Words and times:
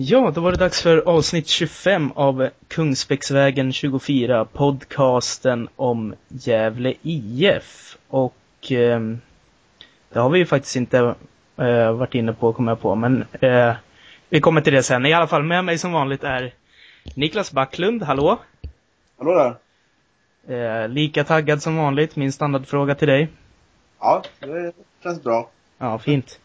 Ja, 0.00 0.30
då 0.34 0.40
var 0.40 0.52
det 0.52 0.58
dags 0.58 0.82
för 0.82 0.98
avsnitt 0.98 1.48
25 1.48 2.12
av 2.14 2.48
Kungsbäcksvägen 2.68 3.72
24, 3.72 4.44
podcasten 4.44 5.68
om 5.76 6.14
Gävle 6.28 6.94
IF. 7.02 7.98
Och 8.08 8.72
eh, 8.72 9.00
det 10.08 10.18
har 10.18 10.30
vi 10.30 10.38
ju 10.38 10.46
faktiskt 10.46 10.76
inte 10.76 11.14
eh, 11.56 11.92
varit 11.92 12.14
inne 12.14 12.32
på, 12.32 12.52
kommer 12.52 12.72
jag 12.72 12.80
på, 12.80 12.94
men 12.94 13.24
eh, 13.40 13.74
vi 14.28 14.40
kommer 14.40 14.60
till 14.60 14.72
det 14.72 14.82
sen. 14.82 15.06
I 15.06 15.12
alla 15.12 15.26
fall 15.26 15.42
med 15.42 15.64
mig 15.64 15.78
som 15.78 15.92
vanligt 15.92 16.24
är 16.24 16.54
Niklas 17.14 17.52
Backlund, 17.52 18.02
hallå? 18.02 18.38
Hallå 19.18 19.34
där! 19.34 20.82
Eh, 20.82 20.88
lika 20.88 21.24
taggad 21.24 21.62
som 21.62 21.76
vanligt, 21.76 22.16
min 22.16 22.32
standardfråga 22.32 22.94
till 22.94 23.08
dig. 23.08 23.28
Ja, 24.00 24.22
det 24.40 24.72
känns 25.02 25.22
bra. 25.22 25.50
Ja, 25.78 25.98
fint. 25.98 26.40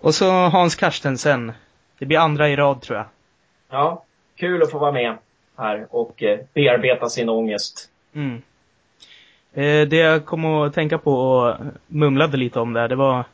Och 0.00 0.14
så 0.14 0.30
Hans 0.30 0.74
Karstensen. 0.74 1.52
Det 1.98 2.06
blir 2.06 2.18
andra 2.18 2.48
i 2.48 2.56
rad 2.56 2.80
tror 2.82 2.98
jag. 2.98 3.06
Ja, 3.70 4.04
kul 4.36 4.62
att 4.62 4.70
få 4.70 4.78
vara 4.78 4.92
med 4.92 5.16
här 5.56 5.86
och 5.90 6.22
eh, 6.22 6.38
bearbeta 6.54 7.08
sin 7.08 7.28
ångest. 7.28 7.90
Mm. 8.12 8.42
Eh, 9.52 9.88
det 9.88 9.96
jag 9.96 10.24
kom 10.24 10.44
att 10.44 10.74
tänka 10.74 10.98
på 10.98 11.14
och 11.14 11.56
mumlade 11.86 12.36
lite 12.36 12.60
om 12.60 12.72
där, 12.72 12.88
det 12.88 12.96
var 12.96 13.24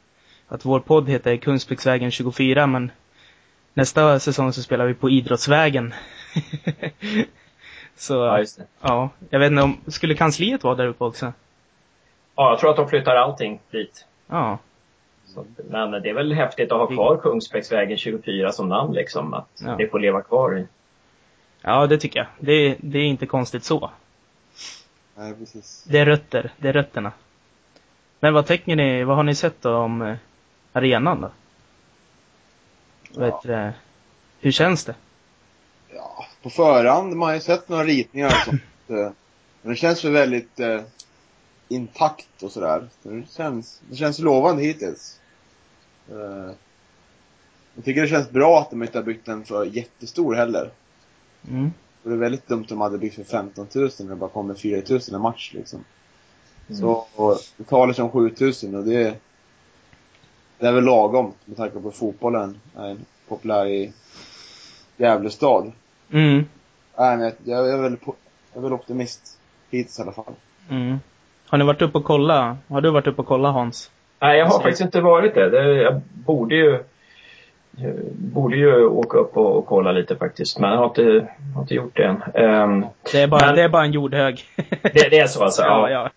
att 0.49 0.65
vår 0.65 0.81
podd 0.81 1.09
heter 1.09 1.37
Kungsbäcksvägen 1.37 2.11
24, 2.11 2.67
men 2.67 2.91
nästa 3.75 4.19
säsong 4.19 4.53
så 4.53 4.63
spelar 4.63 4.87
vi 4.87 4.95
på 4.95 5.11
Idrottsvägen. 5.11 5.95
så, 7.97 8.15
ja, 8.15 8.39
just 8.39 8.59
det. 8.59 8.65
ja, 8.81 9.09
jag 9.31 9.39
vet 9.39 9.51
inte 9.51 9.63
om, 9.63 9.81
skulle 9.87 10.15
kansliet 10.15 10.65
vara 10.65 10.75
där 10.75 10.87
uppe 10.87 11.05
också? 11.05 11.33
Ja, 12.37 12.51
jag 12.51 12.59
tror 12.59 12.71
att 12.71 12.77
de 12.77 12.89
flyttar 12.89 13.17
allting 13.17 13.61
dit. 13.71 14.07
Ja. 14.27 14.59
Så, 15.35 15.45
men 15.71 15.91
det 15.91 16.11
är 16.11 16.15
väl 16.15 16.33
häftigt 16.33 16.73
att 16.73 16.79
ha 16.79 16.87
kvar 16.87 17.17
Kungsbäcksvägen 17.17 17.99
24 17.99 18.53
som 18.53 18.69
namn 18.69 18.93
liksom, 18.95 19.35
att 19.35 19.49
Ja. 19.65 19.75
det 19.79 19.89
får 19.89 19.99
leva 19.99 20.23
kvar 20.23 20.59
i. 20.59 20.67
Ja, 21.63 21.87
det 21.87 21.99
tycker 21.99 22.19
jag. 22.21 22.27
Det, 22.39 22.77
det 22.81 22.99
är 22.99 23.05
inte 23.05 23.27
konstigt 23.27 23.65
så. 23.65 23.91
Nej, 25.17 25.35
precis. 25.35 25.85
Det 25.89 25.99
är 25.99 26.07
rötter, 26.07 26.53
det 26.59 26.69
är 26.69 26.73
rötterna. 26.73 27.13
Men 28.21 28.35
vad 28.35 28.47
tänker 28.47 28.77
ni, 28.77 29.05
vad 29.05 29.17
har 29.17 29.23
ni 29.23 29.35
sett 29.35 29.63
då 29.63 29.77
om 29.77 30.03
eh, 30.03 30.17
arenan 30.73 31.21
då? 31.21 31.31
Ja. 33.13 33.41
det? 33.45 33.73
Hur 34.41 34.51
känns 34.53 34.85
det? 34.85 34.95
Ja, 35.95 36.27
på 36.43 36.51
förhand, 36.51 37.17
man 37.17 37.29
har 37.29 37.35
ju 37.35 37.41
sett 37.41 37.69
några 37.69 37.85
ritningar 37.85 38.27
och 38.27 38.33
sånt. 38.33 38.63
eh, 38.89 39.11
Men 39.63 39.71
det 39.73 39.77
känns 39.77 40.05
väl 40.05 40.13
väldigt 40.13 40.61
eh, 40.61 40.81
intakt 41.69 42.43
och 42.43 42.53
sådär. 42.53 42.89
Så 43.03 43.09
Det 43.09 43.23
känns, 43.37 43.81
det 43.91 43.97
känns 43.97 44.19
lovande 44.19 44.63
hittills. 44.63 45.21
Eh, 46.11 46.51
jag 47.75 47.85
tycker 47.85 48.03
det 48.03 48.09
känns 48.09 48.31
bra 48.31 48.61
att 48.61 48.71
de 48.71 48.83
inte 48.83 48.99
har 48.99 49.03
byggt 49.03 49.27
den 49.27 49.45
för 49.45 49.65
jättestor 49.65 50.35
heller. 50.35 50.71
Mm. 51.49 51.71
För 52.03 52.11
det 52.11 52.17
är 52.17 52.21
väldigt 52.21 52.49
dumt 52.49 52.61
om 52.61 52.67
de 52.69 52.81
hade 52.81 52.99
byggt 52.99 53.15
för 53.15 53.25
15 53.25 53.67
000 53.75 53.91
när 53.99 54.09
det 54.09 54.17
bara 54.17 54.31
kommer 54.31 54.55
4 54.55 54.83
000 54.91 55.01
en 55.13 55.21
match 55.21 55.51
liksom. 55.55 55.85
Så 56.69 57.07
och 57.15 57.39
det 57.57 57.65
talar 57.65 57.93
sig 57.93 58.05
om 58.05 58.11
7 58.11 58.35
000 58.41 58.75
och 58.75 58.85
det, 58.85 59.21
det 60.59 60.67
är 60.67 60.73
väl 60.73 60.85
lagom 60.85 61.33
med 61.45 61.57
tanke 61.57 61.81
på 61.81 61.89
att 61.89 61.97
fotbollen 61.97 62.61
är 62.77 62.97
populär 63.29 63.67
i 63.67 63.93
Gävle 64.97 65.31
stad. 65.31 65.73
Mm. 66.11 66.45
Nej, 66.99 67.17
men 67.17 67.33
jag, 67.45 67.71
är 67.73 67.79
väl, 67.79 67.97
jag 68.05 68.17
är 68.55 68.61
väl 68.61 68.73
optimist. 68.73 69.39
Hittills 69.71 69.99
i 69.99 70.03
alla 70.03 70.13
fall. 70.13 70.35
Mm. 70.71 70.99
Har 71.47 71.59
ni 71.59 71.65
varit 71.65 71.83
uppe 71.83 71.99
och 71.99 72.05
kolla? 72.05 72.59
Har 72.69 72.81
du 72.81 72.91
varit 72.91 73.07
uppe 73.07 73.21
och 73.21 73.29
kolla 73.29 73.51
Hans? 73.51 73.91
Nej, 74.25 74.39
jag 74.39 74.45
har 74.47 74.53
Så- 74.53 74.61
faktiskt 74.61 74.81
inte 74.83 75.01
varit 75.01 75.35
det. 75.35 75.51
det 75.51 75.73
jag 75.83 76.01
borde 76.27 76.55
ju 76.57 76.79
jag 77.77 77.95
borde 78.13 78.57
ju 78.57 78.85
åka 78.87 79.19
upp 79.19 79.37
och, 79.37 79.57
och 79.57 79.67
kolla 79.67 79.93
lite 79.93 80.17
faktiskt, 80.17 80.59
men 80.59 80.71
jag 80.71 80.77
har 80.79 80.85
inte, 80.87 81.27
har 81.55 81.63
inte 81.63 81.75
gjort 81.75 81.97
det 81.97 82.05
än. 82.05 82.23
Ehm, 82.35 82.87
Det 83.13 83.21
är 83.21 83.27
bara, 83.27 83.47
Men- 83.47 83.55
det 83.55 83.63
är 83.63 83.69
bara 83.69 83.85
en 83.85 83.93
jordhög. 83.93 84.41
det, 84.83 85.09
det 85.11 85.19
är 85.19 85.27
så 85.27 85.45
alltså? 85.45 85.63
ja, 85.67 85.91
ja. 85.91 86.11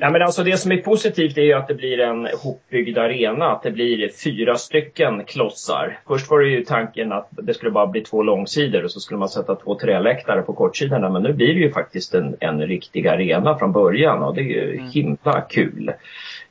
Ja, 0.00 0.10
men 0.10 0.22
alltså 0.22 0.42
det 0.42 0.56
som 0.56 0.72
är 0.72 0.76
positivt 0.76 1.38
är 1.38 1.42
ju 1.42 1.52
att 1.52 1.68
det 1.68 1.74
blir 1.74 2.00
en 2.00 2.28
hopbyggd 2.42 2.98
arena. 2.98 3.46
Att 3.52 3.62
det 3.62 3.70
blir 3.70 4.10
fyra 4.24 4.56
stycken 4.56 5.24
klossar. 5.24 5.98
Först 6.08 6.30
var 6.30 6.40
det 6.40 6.48
ju 6.48 6.64
tanken 6.64 7.12
att 7.12 7.28
det 7.30 7.54
skulle 7.54 7.70
bara 7.70 7.86
bli 7.86 8.00
två 8.00 8.22
långsidor 8.22 8.84
och 8.84 8.90
så 8.90 9.00
skulle 9.00 9.18
man 9.18 9.28
sätta 9.28 9.54
två 9.54 9.74
träläktare 9.74 10.42
på 10.42 10.52
kortsidorna. 10.52 11.10
Men 11.10 11.22
nu 11.22 11.32
blir 11.32 11.46
det 11.54 11.60
ju 11.60 11.72
faktiskt 11.72 12.14
en, 12.14 12.36
en 12.40 12.60
riktig 12.66 13.06
arena 13.08 13.58
från 13.58 13.72
början 13.72 14.22
och 14.22 14.34
det 14.34 14.40
är 14.40 14.44
ju 14.44 14.74
Mm. 14.74 14.90
himla 14.90 15.40
kul. 15.40 15.92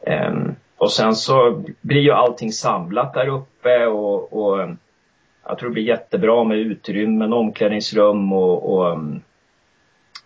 Ehm, 0.08 0.56
och 0.84 0.92
sen 0.92 1.16
så 1.16 1.64
blir 1.82 2.02
ju 2.02 2.12
allting 2.12 2.52
samlat 2.52 3.14
där 3.14 3.28
uppe 3.28 3.86
och, 3.86 4.34
och 4.34 4.70
jag 5.48 5.58
tror 5.58 5.70
det 5.70 5.74
blir 5.74 5.84
jättebra 5.84 6.44
med 6.44 6.58
utrymmen, 6.58 7.34
omklädningsrum 7.34 8.34
och, 8.34 8.74
och 8.74 8.92
um, 8.92 9.22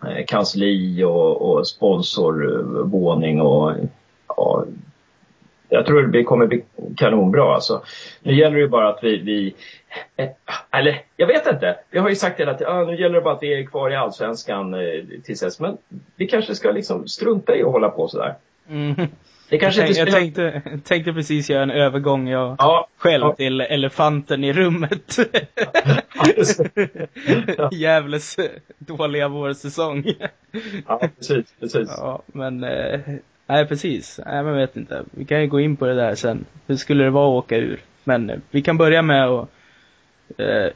eh, 0.06 0.24
kansli 0.26 1.04
och, 1.04 1.50
och 1.50 1.66
sponsorvåning 1.66 3.40
och 3.40 3.72
ja, 4.28 4.64
jag 5.68 5.86
tror 5.86 6.02
det 6.02 6.24
kommer 6.24 6.46
bli 6.46 6.64
kanonbra 6.96 7.54
alltså. 7.54 7.82
Nu 8.22 8.34
gäller 8.34 8.56
det 8.56 8.62
ju 8.62 8.68
bara 8.68 8.88
att 8.88 9.04
vi, 9.04 9.18
vi 9.18 9.54
eh, 10.16 10.28
eller 10.70 11.02
jag 11.16 11.26
vet 11.26 11.46
inte. 11.46 11.78
Vi 11.90 11.98
har 11.98 12.08
ju 12.08 12.16
sagt 12.16 12.40
hela 12.40 12.54
tiden, 12.54 12.72
ah, 12.72 12.84
nu 12.84 13.00
gäller 13.00 13.14
det 13.14 13.20
bara 13.20 13.34
att 13.34 13.42
vi 13.42 13.60
är 13.60 13.66
kvar 13.66 13.90
i 13.90 13.96
allsvenskan 13.96 14.74
eh, 14.74 15.04
tills 15.24 15.40
dess. 15.40 15.60
Men 15.60 15.76
vi 16.16 16.26
kanske 16.26 16.54
ska 16.54 16.70
liksom 16.70 17.08
strunta 17.08 17.56
i 17.56 17.62
att 17.62 17.72
hålla 17.72 17.88
på 17.88 18.08
sådär. 18.08 18.34
Mm. 18.68 19.08
Det 19.48 19.58
kanske 19.58 19.80
jag, 19.80 19.88
inte 19.88 20.00
jag 20.00 20.08
spelar... 20.08 20.20
tänkte, 20.20 20.62
tänkte 20.84 21.12
precis 21.12 21.50
göra 21.50 21.62
en 21.62 21.70
övergång 21.70 22.28
jag 22.28 22.56
Ja, 22.58 22.88
själv 22.96 23.24
ja. 23.24 23.34
till 23.34 23.60
elefanten 23.60 24.44
i 24.44 24.52
rummet. 24.52 25.18
Ja. 27.56 27.68
Gävles 27.72 28.36
dåliga 28.78 29.28
vårsäsong. 29.28 30.04
ja, 30.86 31.00
precis, 31.18 31.54
precis. 31.60 31.88
Ja, 31.96 32.22
men 32.26 32.64
eh, 32.64 33.00
nej 33.46 33.66
precis. 33.66 34.20
Nej, 34.26 34.42
men 34.42 34.56
vet 34.56 34.76
inte. 34.76 35.04
Vi 35.10 35.24
kan 35.24 35.40
ju 35.40 35.46
gå 35.46 35.60
in 35.60 35.76
på 35.76 35.86
det 35.86 35.94
där 35.94 36.14
sen. 36.14 36.44
Hur 36.66 36.76
skulle 36.76 37.04
det 37.04 37.10
vara 37.10 37.38
att 37.38 37.44
åka 37.44 37.56
ur? 37.56 37.80
Men 38.04 38.30
eh, 38.30 38.38
vi 38.50 38.62
kan 38.62 38.76
börja 38.78 39.02
med 39.02 39.28
att 39.28 39.48
eh, 40.38 40.72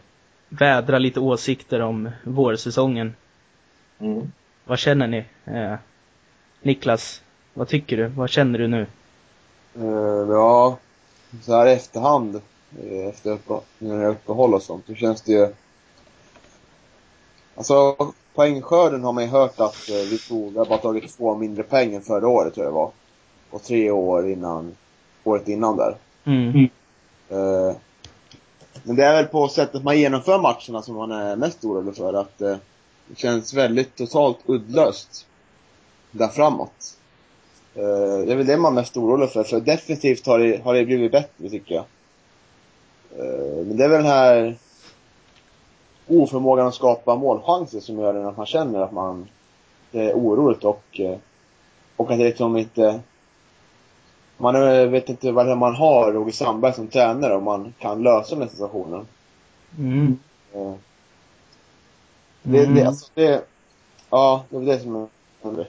vädra 0.49 0.99
lite 0.99 1.21
åsikter 1.21 1.81
om 1.81 2.11
vårsäsongen. 2.25 3.15
Mm. 4.01 4.33
Vad 4.65 4.79
känner 4.79 5.07
ni? 5.07 5.25
Eh, 5.45 5.75
Niklas, 6.63 7.23
vad 7.55 7.69
tycker 7.69 7.97
du? 7.97 8.07
Vad 8.07 8.31
känner 8.31 8.59
du 8.59 8.69
nu? 8.69 8.87
Eh, 9.75 10.31
ja, 10.31 10.79
så 11.43 11.57
här 11.57 11.67
i 11.67 11.73
efterhand, 11.73 12.41
eh, 12.83 13.07
efter 13.09 13.31
uppe, 13.31 13.55
när 13.79 13.99
det 13.99 14.05
är 14.05 14.09
uppehåll 14.09 14.55
och 14.55 14.63
sånt, 14.63 14.87
då 14.87 14.95
känns 14.95 15.23
det 15.23 15.33
ju... 15.33 15.49
Alltså, 17.55 17.97
poängskörden 18.35 19.05
har 19.05 19.13
man 19.13 19.25
ju 19.25 19.31
hört 19.31 19.61
att 19.61 19.89
eh, 19.91 20.11
vi 20.11 20.19
tog, 20.19 20.53
vi 20.53 20.59
har 20.59 20.67
bara 20.67 20.79
tagit 20.79 21.17
två 21.17 21.35
mindre 21.35 21.63
poäng 21.63 21.95
än 21.95 22.03
förra 22.03 22.29
året 22.29 22.55
tror 22.55 22.65
jag 22.67 22.73
det 22.73 22.77
var. 22.77 22.91
Och 23.51 23.63
tre 23.63 23.91
år 23.91 24.29
innan, 24.31 24.77
året 25.25 25.49
innan 25.49 25.77
där. 25.77 25.97
Mm. 26.25 26.69
Eh, 27.29 27.77
men 28.83 28.97
det 28.97 29.05
är 29.05 29.15
väl 29.17 29.27
på 29.27 29.49
sättet 29.49 29.85
man 29.85 29.99
genomför 29.99 30.39
matcherna 30.39 30.83
som 30.83 30.97
man 30.97 31.13
är 31.13 31.37
mest 31.37 31.65
orolig 31.65 31.97
för. 31.97 32.15
Att 32.15 32.41
eh, 32.41 32.57
det 33.07 33.19
känns 33.19 33.55
väldigt 33.55 33.97
totalt 33.97 34.39
uddlöst 34.47 35.27
där 36.11 36.29
framåt. 36.29 36.97
Eh, 37.75 38.27
det 38.27 38.33
är 38.33 38.37
väl 38.37 38.47
det 38.47 38.57
man 38.57 38.73
är 38.73 38.81
mest 38.81 38.97
orolig 38.97 39.31
för. 39.31 39.45
För 39.45 39.61
definitivt 39.61 40.27
har 40.27 40.39
det, 40.39 40.65
har 40.65 40.75
det 40.75 40.85
blivit 40.85 41.13
bättre 41.13 41.49
tycker 41.51 41.75
jag. 41.75 41.85
Eh, 43.19 43.67
men 43.67 43.77
det 43.77 43.85
är 43.85 43.89
väl 43.89 44.03
den 44.03 44.13
här 44.13 44.57
oförmågan 46.07 46.67
att 46.67 46.75
skapa 46.75 47.17
målchanser 47.17 47.81
som 47.81 47.99
gör 47.99 48.29
att 48.29 48.37
man 48.37 48.47
känner 48.47 48.81
att 48.81 48.93
man 48.93 49.29
det 49.91 50.11
är 50.11 50.15
oroligt 50.15 50.65
och, 50.65 51.01
eh, 51.01 51.17
och 51.97 52.11
att 52.11 52.19
det 52.19 52.25
liksom 52.25 52.57
inte 52.57 53.01
man 54.37 54.91
vet 54.91 55.09
inte 55.09 55.33
vad 55.33 55.47
det 55.47 55.55
man 55.55 55.75
har 55.75 56.13
Roger 56.13 56.33
Sandberg 56.33 56.73
som 56.75 56.89
tränare 56.89 57.37
om 57.37 57.45
man 57.45 57.75
kan 57.79 58.03
lösa 58.03 58.35
den 58.35 58.43
här 58.43 58.51
situationen. 58.51 59.07
Mm. 59.79 60.19
Eh, 60.55 60.73
Det, 62.43 62.59
Mm. 62.65 62.75
det, 62.75 62.85
alltså 62.85 63.11
det, 63.15 63.45
ja, 64.11 64.45
det 64.51 64.57
är 64.57 64.61
det 64.61 64.81
som 64.81 64.97
är 64.97 65.67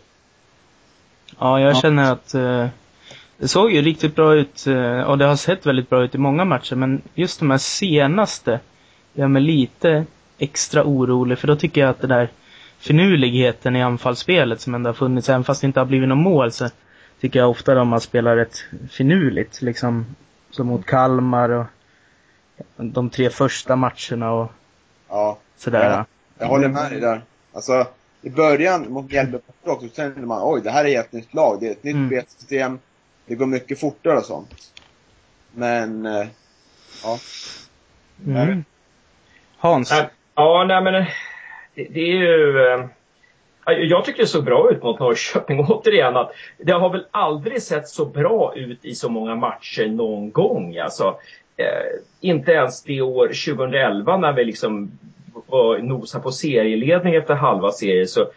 Ja, 1.39 1.59
jag 1.59 1.77
känner 1.77 2.11
att 2.11 2.33
eh, 2.33 2.67
det 3.37 3.47
såg 3.47 3.71
ju 3.71 3.81
riktigt 3.81 4.15
bra 4.15 4.35
ut 4.35 4.67
eh, 4.67 5.01
och 5.01 5.17
det 5.17 5.25
har 5.25 5.35
sett 5.35 5.65
väldigt 5.65 5.89
bra 5.89 6.03
ut 6.03 6.15
i 6.15 6.17
många 6.17 6.45
matcher 6.45 6.75
men 6.75 7.01
just 7.13 7.39
de 7.39 7.51
här 7.51 7.57
senaste 7.57 8.59
gör 9.13 9.27
mig 9.27 9.41
lite 9.41 10.05
extra 10.37 10.83
orolig 10.83 11.37
för 11.37 11.47
då 11.47 11.55
tycker 11.55 11.81
jag 11.81 11.89
att 11.89 12.01
det 12.01 12.07
där 12.07 12.29
finurligheten 12.79 13.75
i 13.75 13.83
anfallsspelet 13.83 14.61
som 14.61 14.75
ändå 14.75 14.89
har 14.89 14.93
funnits, 14.93 15.29
även 15.29 15.43
fast 15.43 15.61
det 15.61 15.67
inte 15.67 15.79
har 15.79 15.85
blivit 15.85 16.09
något 16.09 16.17
mål 16.17 16.51
så 16.51 16.69
tycker 17.21 17.39
jag 17.39 17.49
ofta 17.49 17.75
de 17.75 17.91
har 17.91 17.99
spelat 17.99 18.37
rätt 18.37 18.57
finurligt 18.91 19.61
liksom. 19.61 20.05
Som 20.51 20.67
mot 20.67 20.85
Kalmar 20.85 21.49
och 21.49 21.65
de 22.75 23.09
tre 23.09 23.29
första 23.29 23.75
matcherna 23.75 24.31
och 24.31 24.51
Ja, 25.09 25.37
sådär. 25.57 25.89
Ja. 25.89 26.05
jag 26.39 26.47
håller 26.47 26.67
med 26.67 26.91
dig 26.91 26.99
där. 26.99 27.21
Alltså, 27.53 27.87
i 28.23 28.29
början 28.29 28.91
mot 28.93 29.11
Mjällby 29.11 29.37
också, 29.63 29.87
så 29.87 29.95
kände 29.95 30.21
man 30.21 30.41
oj, 30.43 30.61
det 30.63 30.71
här 30.71 30.85
är 30.85 30.99
ett 30.99 31.11
nytt 31.11 31.33
lag. 31.33 31.57
Det 31.59 31.67
är 31.67 31.71
ett 31.71 31.83
nytt 31.83 31.95
Mm. 31.95 32.09
spelsystem. 32.09 32.79
Det 33.25 33.35
går 33.35 33.45
mycket 33.45 33.79
fortare 33.79 34.17
och 34.17 34.25
sånt. 34.25 34.71
Men, 35.51 36.05
eh, 36.05 36.27
ja. 37.03 37.17
Mm. 38.27 38.63
Hans? 39.57 39.93
Ja, 40.35 40.65
nej 40.67 40.81
men 40.83 40.93
det, 41.75 41.87
det 41.89 41.99
är 41.99 42.15
ju... 42.15 42.59
Eh, 42.73 42.85
jag 43.65 44.05
tycker 44.05 44.21
det 44.21 44.27
såg 44.27 44.43
bra 44.43 44.71
ut 44.71 44.83
mot 44.83 44.99
Norrköping. 44.99 45.59
Återigen 45.69 46.15
att 46.17 46.31
det 46.57 46.71
har 46.71 46.89
väl 46.89 47.05
aldrig 47.11 47.61
sett 47.61 47.87
så 47.87 48.05
bra 48.05 48.53
ut 48.55 48.85
i 48.85 48.95
så 48.95 49.09
många 49.09 49.35
matcher 49.35 49.87
någon 49.87 50.31
gång. 50.31 50.77
Alltså, 50.77 51.19
eh, 51.57 51.99
inte 52.21 52.51
ens 52.51 52.83
det 52.83 53.01
år 53.01 53.27
2011 53.27 54.17
när 54.17 54.33
vi 54.33 54.45
liksom 54.45 54.91
var 55.47 55.77
nosa 55.77 56.19
på 56.19 56.31
serieledning 56.31 57.15
efter 57.15 57.33
halva 57.33 57.71
serien 57.71 58.07
så, 58.07 58.27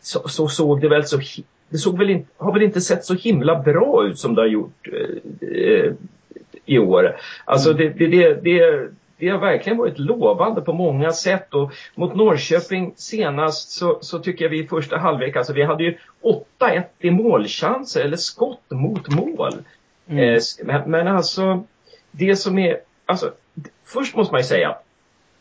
så, 0.00 0.28
så, 0.28 0.48
såg 0.48 0.80
det 0.80 0.88
väl 0.88 1.04
så 1.04 1.18
det 1.68 1.78
såg 1.78 1.98
väl 1.98 2.10
inte, 2.10 2.30
har 2.36 2.52
väl 2.52 2.62
inte 2.62 2.80
sett 2.80 3.04
så 3.04 3.14
himla 3.14 3.62
bra 3.62 4.06
ut 4.06 4.18
som 4.18 4.34
det 4.34 4.42
har 4.42 4.48
gjort 4.48 4.88
eh, 4.92 5.58
eh 5.58 5.92
i 6.66 6.78
år. 6.78 7.16
Alltså 7.44 7.70
mm. 7.70 7.92
det, 7.96 8.06
det, 8.06 8.34
det, 8.34 8.88
det, 9.16 9.28
har 9.28 9.38
verkligen 9.38 9.78
varit 9.78 9.98
lovande 9.98 10.60
på 10.60 10.72
många 10.72 11.12
sätt 11.12 11.54
och 11.54 11.72
mot 11.94 12.14
Norrköping 12.14 12.94
senast 12.96 13.70
så, 13.70 13.98
så 14.00 14.18
tycker 14.18 14.44
jag 14.44 14.50
vi 14.50 14.64
i 14.64 14.66
första 14.66 14.98
halvlek, 14.98 15.36
alltså 15.36 15.52
vi 15.52 15.62
hade 15.62 15.84
ju 15.84 15.96
8-1 16.60 16.82
i 16.98 17.10
målchanser 17.10 18.04
eller 18.04 18.16
skott 18.16 18.70
mot 18.70 19.08
mål. 19.08 19.52
Mm. 20.06 20.34
Eh, 20.34 20.40
men, 20.64 20.90
men 20.90 21.08
alltså 21.08 21.64
det 22.10 22.36
som 22.36 22.58
är, 22.58 22.78
alltså 23.06 23.32
först 23.84 24.16
måste 24.16 24.32
man 24.32 24.40
ju 24.40 24.46
säga 24.46 24.76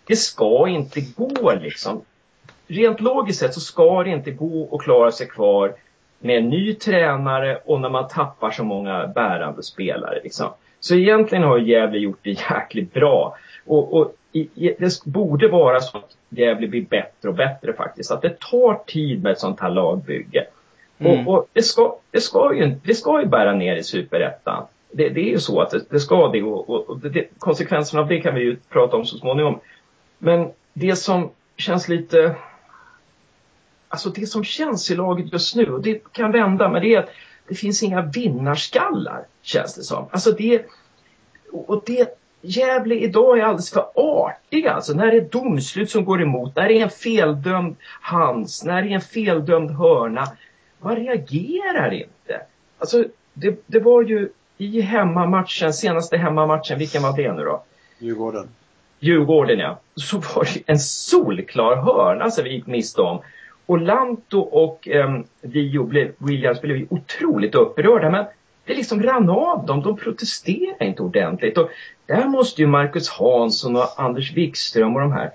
det 0.08 0.16
ska 0.16 0.68
inte 0.68 1.02
gå 1.02 1.54
liksom. 1.54 2.02
Rent 2.68 3.02
logiskt 3.02 3.40
sett 3.40 3.54
så 3.54 3.60
ska 3.60 4.04
det 4.04 4.10
inte 4.10 4.32
gå 4.32 4.76
att 4.76 4.82
klara 4.82 5.12
sig 5.12 5.28
kvar 5.28 5.74
med 6.20 6.38
en 6.38 6.50
ny 6.50 6.74
tränare 6.74 7.60
och 7.66 7.82
när 7.82 7.90
man 7.90 8.08
tappar 8.08 8.52
så 8.52 8.64
många 8.64 9.08
bärande 9.08 9.64
spelare. 9.64 10.20
Liksom. 10.24 10.48
Så 10.80 10.96
egentligen 10.96 11.44
har 11.44 11.58
Gävle 11.58 11.98
gjort 11.98 12.20
det 12.22 12.30
jäkligt 12.30 12.94
bra. 12.94 13.38
Och, 13.66 13.94
och 13.94 14.16
i, 14.32 14.76
det 14.80 15.06
borde 15.06 15.48
vara 15.48 15.80
så 15.80 15.98
att 15.98 16.18
Gävle 16.30 16.68
blir 16.68 16.86
bättre 16.86 17.30
och 17.30 17.36
bättre 17.36 17.74
faktiskt. 17.74 18.12
Att 18.12 18.22
det 18.22 18.40
tar 18.40 18.80
tid 18.86 19.24
med 19.24 19.32
ett 19.32 19.40
sånt 19.40 19.60
här 19.60 19.70
lagbygge. 19.70 20.46
Mm. 21.00 21.28
Och, 21.28 21.34
och, 21.34 21.48
det, 21.54 21.62
ska, 21.62 21.96
det, 22.12 22.22
ska 22.22 22.56
ju, 22.56 22.76
det 22.84 22.94
ska 22.94 23.22
ju 23.22 23.26
bära 23.28 23.54
ner 23.54 23.76
i 23.76 23.84
superettan. 23.84 24.64
Det, 24.92 25.10
det, 25.10 25.22
är 25.22 25.32
ju 25.32 25.40
så 25.40 25.62
att 25.62 25.70
det, 25.70 25.90
det 25.90 26.00
ska 26.00 26.28
det 26.28 26.44
och, 26.44 26.90
och 26.90 27.00
det, 27.00 27.28
konsekvenserna 27.40 28.02
av 28.02 28.08
det 28.08 28.22
kan 28.22 28.36
vi 28.36 28.42
ju 28.42 28.58
prata 28.70 28.98
om 28.98 29.06
så 29.06 29.18
småningom. 29.18 29.60
Men 30.18 30.52
det 30.74 30.96
som 30.96 31.32
känns 31.58 31.88
lite 31.88 32.36
Alltså 33.88 34.10
det 34.10 34.28
som 34.28 34.44
känns 34.44 34.92
i 34.92 34.96
laget 34.96 35.34
just 35.34 35.56
nu, 35.56 35.74
och 35.74 35.82
det 35.82 36.14
kan 36.14 36.32
vända, 36.32 36.70
men 36.70 36.82
det 36.82 36.94
är 36.94 37.00
att 37.00 37.10
det 37.48 37.56
finns 37.56 37.84
inga 37.84 38.02
vinnarskallar, 38.02 39.26
känns 39.42 39.76
det 39.76 39.84
som. 39.84 40.08
Alltså 40.12 40.32
det, 40.32 40.66
och 41.52 41.84
det, 41.86 42.20
Gävle 42.46 42.96
idag 42.96 43.40
är 43.40 43.44
alldeles 43.44 43.72
för 43.72 43.86
artiga. 43.96 44.72
Alltså 44.74 44.94
när 44.94 45.12
det 45.12 45.18
är 45.18 45.30
domslut 45.32 45.92
som 45.92 46.06
går 46.06 46.22
emot, 46.22 46.56
när 46.56 46.68
det 46.68 46.80
är 46.80 46.84
en 46.84 46.90
feldömd 46.90 47.76
hands, 48.02 48.64
när 48.64 48.82
det 48.82 48.88
är 48.90 48.96
en 48.96 49.02
feldömd 49.02 49.72
hörna. 49.72 50.28
Man 50.80 50.96
reagerar 50.96 51.94
inte. 51.94 52.42
Alltså 52.78 53.04
det, 53.34 53.64
det 53.68 53.80
var 53.80 54.04
ju 54.04 54.30
i 54.58 54.82
hemmamatchen, 54.82 55.74
senaste 55.74 56.18
hemmamatchen, 56.18 56.80
vilken 56.80 57.04
var 57.04 57.18
det 57.18 57.34
nu 57.34 57.44
då? 57.44 57.64
Djurgården. 58.00 58.48
Djurgården 59.00 59.60
ja. 59.60 59.80
Så 59.96 60.18
var 60.18 60.44
det 60.54 60.64
en 60.66 60.80
solklar 60.80 61.76
hörna 61.76 62.32
som 62.32 62.44
vi 62.44 62.54
gick 62.54 62.68
miste 62.68 63.02
om. 63.02 63.22
Och 63.66 63.82
Lanto 63.82 64.40
och 64.40 64.88
eh, 64.88 65.20
Dio 65.42 65.84
blev, 65.84 66.12
Williams 66.18 66.62
blev 66.62 66.88
otroligt 66.90 67.56
upprörda 67.56 68.10
men 68.10 68.26
det 68.66 68.74
liksom 68.74 69.04
rann 69.04 69.30
av 69.30 69.66
dem. 69.66 69.82
De 69.82 69.98
protesterade 69.98 70.86
inte 70.86 71.02
ordentligt. 71.02 71.58
Och 71.58 71.70
där 72.06 72.26
måste 72.26 72.62
ju 72.62 72.68
Marcus 72.68 73.10
Hansson 73.10 73.76
och 73.76 73.90
Anders 73.98 74.34
Wikström 74.34 74.96
och 74.96 75.02
de 75.02 75.12
här 75.12 75.32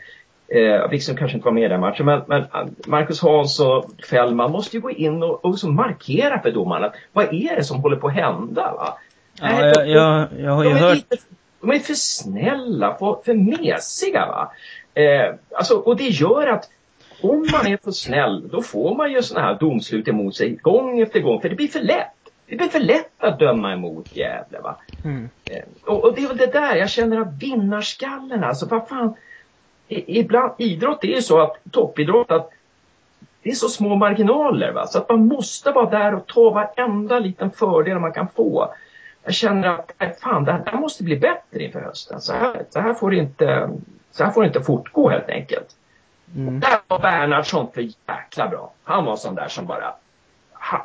Eh, 0.54 0.88
Wikström 0.88 1.16
kanske 1.16 1.36
inte 1.36 1.44
var 1.44 1.52
med 1.52 1.64
i 1.64 1.68
den 1.68 1.80
matchen, 1.80 2.06
men, 2.06 2.22
men 2.26 2.44
Marcus 2.86 3.22
Hansson 3.22 3.76
och 3.76 4.04
Fällman 4.10 4.52
måste 4.52 4.76
ju 4.76 4.80
gå 4.80 4.90
in 4.90 5.22
och, 5.22 5.44
och 5.44 5.64
markera 5.64 6.40
för 6.42 6.50
domarna. 6.50 6.92
Vad 7.12 7.24
är 7.24 7.56
det 7.56 7.64
som 7.64 7.80
håller 7.80 7.96
på 7.96 8.06
att 8.06 8.14
hända? 8.14 8.72
Va? 8.72 8.98
Ja, 9.40 9.66
jag, 9.66 9.88
jag, 9.88 10.28
jag 10.38 10.52
har 10.52 10.64
ju 10.64 10.70
hört... 10.70 10.94
Lite, 10.94 11.16
de 11.60 11.70
är 11.70 11.78
för 11.78 11.94
snälla, 11.94 12.96
för, 12.98 13.18
för 13.24 13.34
mesiga. 13.34 14.26
Va? 14.26 14.52
Eh, 14.94 15.34
alltså, 15.54 15.74
och 15.74 15.96
det 15.96 16.08
gör 16.08 16.46
att 16.46 16.70
om 17.22 17.48
man 17.52 17.66
är 17.66 17.76
för 17.76 17.90
snäll, 17.90 18.48
då 18.48 18.62
får 18.62 18.94
man 18.94 19.12
ju 19.12 19.22
sådana 19.22 19.46
här 19.46 19.58
domslut 19.60 20.08
emot 20.08 20.36
sig 20.36 20.50
gång 20.50 21.00
efter 21.00 21.20
gång. 21.20 21.40
För 21.40 21.48
det 21.48 21.54
blir 21.54 21.68
för 21.68 21.80
lätt. 21.80 22.06
Det 22.46 22.56
blir 22.56 22.68
för 22.68 22.80
lätt 22.80 23.12
att 23.18 23.38
döma 23.38 23.72
emot 23.72 24.16
Gävle. 24.16 24.60
Va? 24.60 24.76
Mm. 25.04 25.28
Eh, 25.44 25.62
och, 25.84 26.04
och, 26.04 26.14
det 26.14 26.22
är 26.24 26.28
väl 26.28 26.36
det 26.36 26.52
där, 26.52 26.76
jag 26.76 26.90
känner 26.90 27.20
att 27.20 27.42
vinnarskallen, 27.42 28.44
alltså 28.44 28.66
vad 28.66 28.88
fan. 28.88 29.14
Ibland, 29.88 30.52
idrott 30.58 31.04
är 31.04 31.08
ju 31.08 31.22
så 31.22 31.40
att, 31.40 31.56
toppidrott, 31.70 32.30
att 32.30 32.50
det 33.42 33.50
är 33.50 33.54
så 33.54 33.68
små 33.68 33.94
marginaler. 33.96 34.72
Va? 34.72 34.86
Så 34.86 34.98
att 34.98 35.08
man 35.08 35.26
måste 35.26 35.70
vara 35.70 35.90
där 35.90 36.14
och 36.14 36.26
ta 36.26 36.50
varenda 36.50 37.18
liten 37.18 37.50
fördel 37.50 37.98
man 37.98 38.12
kan 38.12 38.28
få. 38.36 38.74
Jag 39.24 39.34
känner 39.34 39.68
att 39.68 40.20
fan, 40.20 40.44
det 40.44 40.52
här 40.66 40.78
måste 40.80 41.04
bli 41.04 41.16
bättre 41.16 41.62
inför 41.62 41.80
hösten. 41.80 42.20
Så 42.20 42.32
här, 42.32 42.64
så 42.70 42.80
här, 42.80 42.94
får, 42.94 43.10
det 43.10 43.16
inte, 43.16 43.70
så 44.10 44.24
här 44.24 44.30
får 44.30 44.42
det 44.42 44.46
inte 44.46 44.62
fortgå 44.62 45.08
helt 45.08 45.28
enkelt. 45.28 45.76
Mm. 46.36 46.60
Där 46.60 46.78
var 46.88 46.98
Bernhardsson 46.98 47.72
för 47.74 47.80
jäkla 47.80 48.48
bra. 48.48 48.72
Han 48.84 49.04
var 49.04 49.16
sån 49.16 49.34
där 49.34 49.48
som 49.48 49.66
bara 49.66 49.94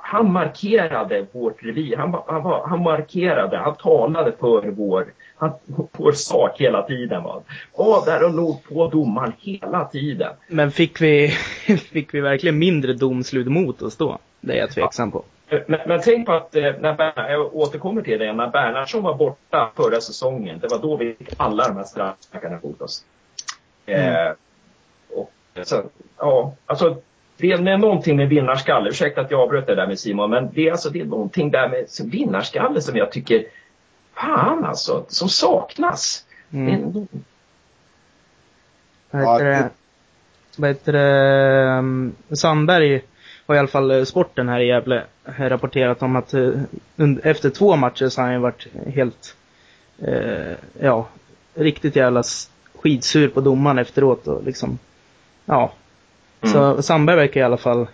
han, 0.01 0.31
markerade 0.31 1.25
vårt 1.31 1.63
revir. 1.63 1.97
Han, 1.97 2.15
han, 2.27 2.43
var, 2.43 2.67
han 2.67 2.83
markerade, 2.83 3.57
han 3.57 3.75
talade 3.75 4.31
för 4.39 4.67
vår, 4.67 5.05
han, 5.35 5.51
vår 5.91 6.11
sak 6.11 6.61
hela 6.61 6.81
tiden. 6.81 7.23
Var. 7.23 7.41
Var 7.77 8.05
där 8.05 8.23
och 8.23 8.33
låg 8.33 8.63
på 8.63 8.87
domaren 8.87 9.33
hela 9.39 9.85
tiden. 9.85 10.33
Men 10.47 10.71
fick 10.71 11.01
vi, 11.01 11.27
fick 11.91 12.13
vi 12.13 12.21
verkligen 12.21 12.59
mindre 12.59 12.93
domslut 12.93 13.47
mot 13.47 13.81
oss 13.81 13.97
då? 13.97 14.19
Det 14.41 14.53
är 14.53 14.57
jag 14.57 14.71
tveksam 14.71 15.11
på. 15.11 15.23
Men, 15.49 15.79
men 15.87 16.01
tänk 16.01 16.25
på 16.25 16.33
att, 16.33 16.55
eh, 16.55 16.73
när 16.79 17.29
jag 17.31 17.55
återkommer 17.55 18.01
till 18.01 18.19
det, 18.19 18.33
när 18.33 18.47
Bernhardsson 18.47 19.03
var 19.03 19.13
borta 19.13 19.71
förra 19.75 20.01
säsongen, 20.01 20.59
det 20.59 20.67
var 20.67 20.79
då 20.79 20.97
vi 20.97 21.13
fick 21.13 21.33
alla 21.37 21.67
de 21.67 21.77
här 21.77 21.83
straffsparkarna 21.83 22.59
mot 22.63 22.81
oss. 22.81 23.05
Mm. 23.85 24.27
Eh, 24.27 24.33
så, 25.63 25.83
ja, 26.17 26.53
alltså 26.65 26.97
det 27.37 27.51
är 27.51 27.77
någonting 27.77 28.15
med 28.15 28.29
vinnarskalle. 28.29 28.89
Ursäkta 28.89 29.21
att 29.21 29.31
jag 29.31 29.39
avbröt 29.39 29.67
det 29.67 29.75
där 29.75 29.87
med 29.87 29.99
Simon, 29.99 30.29
men 30.29 30.49
det 30.53 30.67
är, 30.67 30.71
alltså, 30.71 30.89
det 30.89 31.01
är 31.01 31.05
någonting 31.05 31.51
där 31.51 31.69
med 31.69 32.11
vinnarskalle 32.11 32.81
som 32.81 32.95
jag 32.95 33.11
tycker, 33.11 33.45
fan 34.13 34.65
alltså, 34.65 35.05
som 35.07 35.29
saknas. 35.29 36.25
Mm. 36.53 37.07
Vad 39.11 39.21
heter 39.21 39.45
det? 39.45 39.69
Vad 40.57 40.69
heter 40.69 40.93
det? 40.93 41.77
Um, 41.77 42.15
Sandberg 42.31 43.01
har 43.45 43.55
i 43.55 43.59
alla 43.59 43.67
fall 43.67 43.91
eh, 43.91 44.03
sporten 44.03 44.49
här 44.49 44.59
i 44.59 44.67
Gävle 44.67 45.03
rapporterat 45.37 46.01
om 46.01 46.15
att 46.15 46.33
uh, 46.33 46.61
efter 47.23 47.49
två 47.49 47.75
matcher 47.75 48.09
så 48.09 48.21
har 48.21 48.31
han 48.31 48.41
varit 48.41 48.67
helt, 48.87 49.35
uh, 50.07 50.53
ja, 50.79 51.07
riktigt 51.53 51.95
jävla 51.95 52.23
skitsur 52.75 53.27
på 53.27 53.41
domaren 53.41 53.79
efteråt 53.79 54.27
och 54.27 54.43
liksom 54.43 54.77
Ja. 55.45 55.73
Mm. 56.41 56.53
Så 56.53 56.81
Sandberg 56.81 57.15
verkar 57.15 57.41
i 57.41 57.43
alla 57.43 57.57
fall 57.57 57.87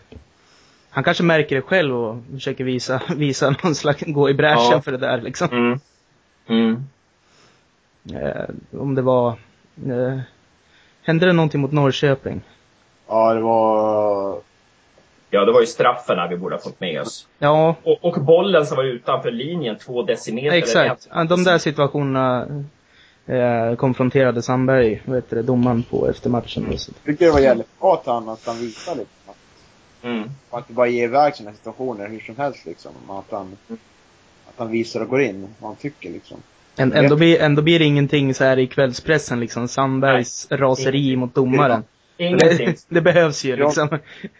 han 0.89 1.03
kanske 1.03 1.24
märker 1.24 1.55
det 1.55 1.62
själv 1.62 1.96
och 1.96 2.17
försöker 2.34 2.63
visa, 2.63 3.01
visa 3.15 3.55
någon 3.63 3.75
slags, 3.75 4.03
gå 4.08 4.29
i 4.29 4.34
bräschen 4.34 4.72
ja. 4.72 4.81
för 4.81 4.91
det 4.91 4.98
där 4.98 5.22
liksom. 5.22 5.48
Mm. 5.51 5.79
Mm. 6.48 6.84
Eh, 8.13 8.79
om 8.79 8.96
det 8.96 9.01
var, 9.01 9.29
eh, 9.88 10.20
hände 11.01 11.25
det 11.25 11.34
någonting 11.34 11.62
mot 11.62 11.72
Norrköping? 11.72 12.41
Ja, 13.08 13.34
det 13.34 13.41
var... 13.41 14.41
Ja, 15.33 15.45
det 15.45 15.51
var 15.51 15.61
ju 15.61 15.67
straffarna 15.67 16.27
vi 16.27 16.38
borde 16.38 16.55
ha 16.55 16.61
fått 16.61 16.79
med 16.79 17.01
oss. 17.01 17.27
Ja. 17.39 17.75
Och, 17.83 18.05
och 18.05 18.21
bollen 18.21 18.65
som 18.65 18.77
var 18.77 18.83
utanför 18.83 19.31
linjen, 19.31 19.77
två 19.77 20.03
decimeter. 20.03 20.57
Exakt. 20.57 21.09
De 21.29 21.43
där 21.43 21.57
situationerna 21.57 22.47
eh, 23.25 23.75
konfronterade 23.75 24.41
Sandberg, 24.41 25.01
vad 25.05 25.17
heter 25.17 25.35
det, 25.35 25.41
domaren 25.41 25.83
på 25.83 26.09
efter 26.09 26.29
matchen. 26.29 26.65
Jag 26.69 26.79
tycker 27.05 27.25
det 27.25 27.31
var 27.31 27.39
jävligt 27.39 27.79
bra 27.79 27.93
att 27.93 28.05
han, 28.05 28.29
att 28.29 28.45
han 28.45 28.59
visade 28.59 29.00
liksom. 29.00 29.33
Mm. 30.03 30.29
Att 30.50 30.67
bara 30.67 30.88
ge 30.88 31.03
iväg 31.03 31.35
sina 31.35 31.53
situationer 31.53 32.09
hur 32.09 32.19
som 32.19 32.38
helst 32.38 32.65
liksom. 32.65 32.91
Att 33.09 33.31
han, 33.31 33.57
att 34.47 34.55
han 34.57 34.71
visar 34.71 35.01
och 35.01 35.07
går 35.07 35.21
in 35.21 35.47
vad 35.59 35.69
han 35.69 35.75
tycker 35.75 36.09
liksom. 36.09 36.38
Ändå 36.75 37.15
blir, 37.15 37.41
ändå 37.41 37.61
blir 37.61 37.79
det 37.79 37.85
ingenting 37.85 38.33
så 38.33 38.43
här 38.43 38.59
i 38.59 38.67
kvällspressen 38.67 39.39
liksom. 39.39 39.67
Sandbergs 39.67 40.47
Nej. 40.50 40.59
raseri 40.59 41.15
mot 41.15 41.35
domaren. 41.35 41.83
Ingenting. 42.22 42.66
Det, 42.68 42.86
det, 42.96 43.01
behövs 43.01 43.44
ju 43.46 43.56
liksom. 43.56 43.88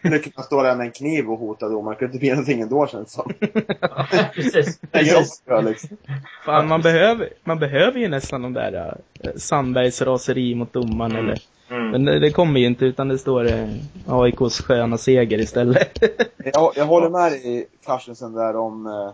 Nu 0.02 0.20
kan 0.20 0.32
man 0.36 0.46
stå 0.46 0.64
där 0.64 0.76
med 0.76 0.86
en 0.86 0.92
kniv 0.92 1.30
och 1.32 1.40
hota 1.40 1.70
domaren. 1.70 1.96
Det 1.96 2.00
kan 2.00 2.08
inte 2.08 2.20
bli 2.20 2.30
någonting 2.30 2.62
ändå 2.62 2.88
känns 2.88 3.06
det 3.06 3.12
som. 3.12 3.34
ja, 3.82 4.06
precis. 4.36 4.80
precis. 4.92 5.42
liksom. 5.64 5.98
Fan, 6.46 6.68
man 6.68 6.82
behöver, 6.82 7.30
man 7.44 7.60
behöver 7.60 8.00
ju 8.00 8.08
nästan 8.08 8.42
de 8.42 8.54
där 8.54 9.00
uh, 9.26 9.32
Sandbergs 9.36 10.02
raseri 10.02 10.56
mot 10.56 10.74
domaren 10.74 11.12
mm. 11.12 11.26
eller. 11.26 11.42
Mm. 11.70 11.92
Men 11.92 12.06
det, 12.06 12.20
det, 12.20 12.32
kommer 12.32 12.60
ju 12.60 12.66
inte 12.66 12.86
utan 12.86 13.08
det 13.08 13.18
står 13.18 13.46
uh, 13.46 13.70
AIKs 14.08 14.62
sköna 14.62 14.98
seger 14.98 15.40
istället. 15.40 16.04
jag, 16.54 16.74
jag 16.76 16.86
håller 16.86 17.10
med 17.10 17.32
dig 17.32 17.68
Carstensen 17.86 18.34
där 18.34 18.56
om 18.56 18.88
uh, 18.88 19.14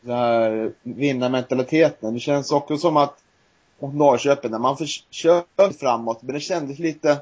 den 0.00 0.16
här 0.16 0.72
vinnarmentaliteten. 0.82 2.14
Det 2.14 2.20
känns 2.20 2.52
också 2.52 2.76
som 2.76 2.96
att 2.96 3.18
mot 3.78 3.94
Norrköping 3.94 4.50
när 4.50 4.58
man 4.58 4.76
försökte 4.76 5.72
framåt, 5.80 6.22
men 6.22 6.34
det 6.34 6.40
kändes 6.40 6.78
lite 6.78 7.18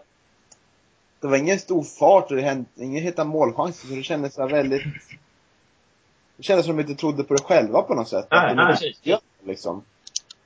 det 1.23 1.29
var 1.29 1.37
ingen 1.37 1.59
stor 1.59 1.83
fart 1.83 2.31
och 2.31 2.37
det 2.37 2.43
hände 2.43 2.64
ingen 2.76 3.02
heta 3.02 3.25
målchanser, 3.25 3.88
så 3.88 3.95
det 3.95 4.02
kändes 4.02 4.35
så 4.35 4.47
väldigt 4.47 4.83
det 6.37 6.43
kändes 6.43 6.67
som 6.67 6.79
att 6.79 6.87
de 6.87 6.91
inte 6.91 7.00
trodde 7.00 7.25
på 7.25 7.35
det 7.35 7.43
själva 7.43 7.83
på 7.83 7.95
något 7.95 8.09
sätt. 8.09 8.26
Nej, 8.31 8.55
nej, 8.55 8.67
precis. 8.67 9.00
Liksom. 9.45 9.85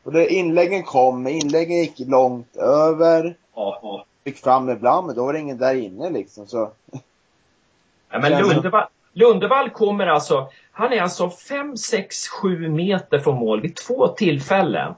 Och 0.02 0.12
det, 0.12 0.28
inläggen 0.28 0.83
kom, 0.83 1.26
inläggen 1.26 1.78
gick 1.78 1.99
långt 1.99 2.56
över. 2.56 3.37
Ja, 3.54 3.80
ja. 3.83 4.04
Fick 4.25 4.38
fram 4.38 4.71
ibland, 4.71 5.06
men 5.06 5.16
då 5.16 5.26
var 5.26 5.33
det 5.33 5.38
ingen 5.38 5.59
där 5.59 5.75
inne 5.75 6.11
liksom. 6.11 6.47
Så. 6.47 6.73
Ja, 8.11 8.18
men 8.18 8.33
Lundevall, 8.33 8.87
Lundevall 9.12 9.71
kommer 9.71 10.06
alltså, 10.06 10.50
han 10.73 10.92
är 10.92 11.00
alltså 11.00 11.30
5, 11.30 11.76
6, 11.76 12.28
7 12.28 12.68
meter 12.68 13.18
från 13.18 13.37
mål 13.38 13.61
vid 13.61 13.76
två 13.76 14.09
tillfällen. 14.09 14.95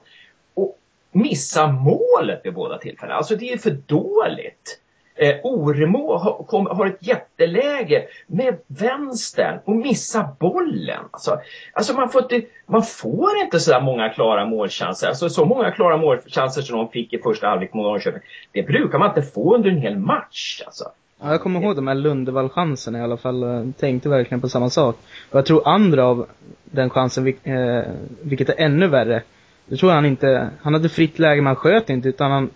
Och 0.53 0.77
missar 1.11 1.71
målet 1.71 2.41
vid 2.43 2.53
båda 2.53 2.77
tillfällena. 2.77 3.17
Alltså 3.17 3.35
det 3.35 3.53
är 3.53 3.57
för 3.57 3.71
dåligt. 3.71 4.79
Eh, 5.21 5.35
Oremo 5.43 6.17
har, 6.17 6.43
kom, 6.43 6.65
har 6.65 6.87
ett 6.87 7.07
jätteläge 7.07 8.03
med 8.27 8.57
vänstern 8.67 9.59
och 9.65 9.75
missar 9.75 10.27
bollen. 10.39 11.03
Alltså, 11.11 11.39
alltså 11.73 11.93
man, 11.93 12.09
får 12.09 12.21
inte, 12.21 12.47
man 12.65 12.83
får 12.83 13.37
inte 13.43 13.59
så 13.59 13.79
många 13.79 14.09
klara 14.09 14.45
målchanser. 14.45 15.07
Alltså 15.07 15.29
så 15.29 15.45
många 15.45 15.71
klara 15.71 15.97
målchanser 15.97 16.61
som 16.61 16.77
de 16.77 16.89
fick 16.89 17.13
i 17.13 17.17
första 17.17 17.47
halvlek 17.47 17.73
mot 17.73 17.83
Norrköping. 17.83 18.21
Det 18.51 18.63
brukar 18.63 18.99
man 18.99 19.09
inte 19.09 19.21
få 19.21 19.55
under 19.55 19.69
en 19.69 19.77
hel 19.77 19.97
match. 19.97 20.61
Alltså. 20.65 20.83
Ja, 21.21 21.31
jag 21.31 21.41
kommer 21.41 21.61
ihåg 21.61 21.75
de 21.75 21.87
här 21.87 21.95
Lundevall-chanserna 21.95 22.99
i 22.99 23.01
alla 23.01 23.17
fall 23.17 23.43
och 23.43 23.77
tänkte 23.77 24.09
verkligen 24.09 24.41
på 24.41 24.49
samma 24.49 24.69
sak. 24.69 24.95
Och 25.31 25.37
jag 25.37 25.45
tror 25.45 25.67
andra 25.67 26.05
av 26.05 26.25
den 26.63 26.89
chansen, 26.89 27.27
eh, 27.27 27.83
vilket 28.21 28.49
är 28.49 28.55
ännu 28.57 28.87
värre, 28.87 29.23
det 29.65 29.77
tror 29.77 29.91
jag 29.91 29.95
han 29.95 30.05
inte, 30.05 30.49
han 30.61 30.73
hade 30.73 30.89
fritt 30.89 31.19
läge 31.19 31.41
men 31.41 31.47
han 31.47 31.55
sköt 31.55 31.89
inte 31.89 32.09
utan 32.09 32.31
han 32.31 32.49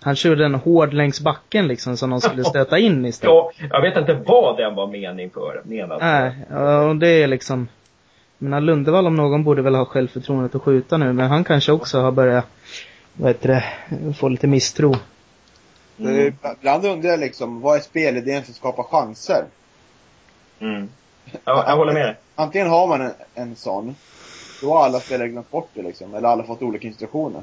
han 0.00 0.16
körde 0.16 0.44
en 0.44 0.54
hård 0.54 0.94
längs 0.94 1.20
backen 1.20 1.68
liksom 1.68 1.96
som 1.96 2.10
de 2.10 2.20
skulle 2.20 2.44
stöta 2.54 2.78
in 2.78 3.06
istället. 3.06 3.34
Ja, 3.34 3.52
jag 3.70 3.82
vet 3.82 3.96
inte 3.96 4.14
vad 4.14 4.56
den 4.56 4.74
var 4.74 4.86
mening 4.86 5.30
för, 5.30 5.62
menad 5.64 5.98
Nej, 6.00 6.32
och 6.88 6.96
det 6.96 7.08
är 7.08 7.26
liksom 7.26 7.68
men 8.38 8.66
Lundevall 8.66 9.06
om 9.06 9.16
någon 9.16 9.44
borde 9.44 9.62
väl 9.62 9.74
ha 9.74 9.84
självförtroendet 9.84 10.54
att 10.54 10.62
skjuta 10.62 10.96
nu, 10.96 11.12
men 11.12 11.30
han 11.30 11.44
kanske 11.44 11.72
också 11.72 12.00
har 12.00 12.12
börjat, 12.12 12.46
vad 13.12 13.28
heter 13.28 13.48
det, 13.48 14.14
få 14.14 14.28
lite 14.28 14.46
misstro. 14.46 14.94
Mm. 15.98 16.34
Ibland 16.60 16.86
undrar 16.86 17.10
jag 17.10 17.20
liksom, 17.20 17.60
vad 17.60 17.76
är 17.76 17.80
spelidén 17.80 18.44
som 18.44 18.54
skapar 18.54 18.82
chanser? 18.82 19.44
Mm. 20.58 20.88
Ja, 21.44 21.64
jag 21.68 21.76
håller 21.76 21.92
med 21.92 22.06
dig. 22.06 22.16
Antingen 22.34 22.68
har 22.68 22.86
man 22.86 23.00
en, 23.00 23.12
en 23.34 23.56
sån, 23.56 23.96
då 24.62 24.72
har 24.72 24.84
alla 24.84 25.00
spelare 25.00 25.28
glömt 25.28 25.50
bort 25.50 25.70
det 25.74 25.82
liksom, 25.82 26.14
eller 26.14 26.28
alla 26.28 26.42
fått 26.42 26.62
olika 26.62 26.86
instruktioner. 26.86 27.42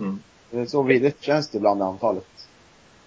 Mm. 0.00 0.22
Så 0.66 0.82
vidrigt 0.82 1.22
känns 1.22 1.48
det 1.48 1.58
ibland 1.58 1.80
i 1.80 1.82
antalet. 1.82 2.24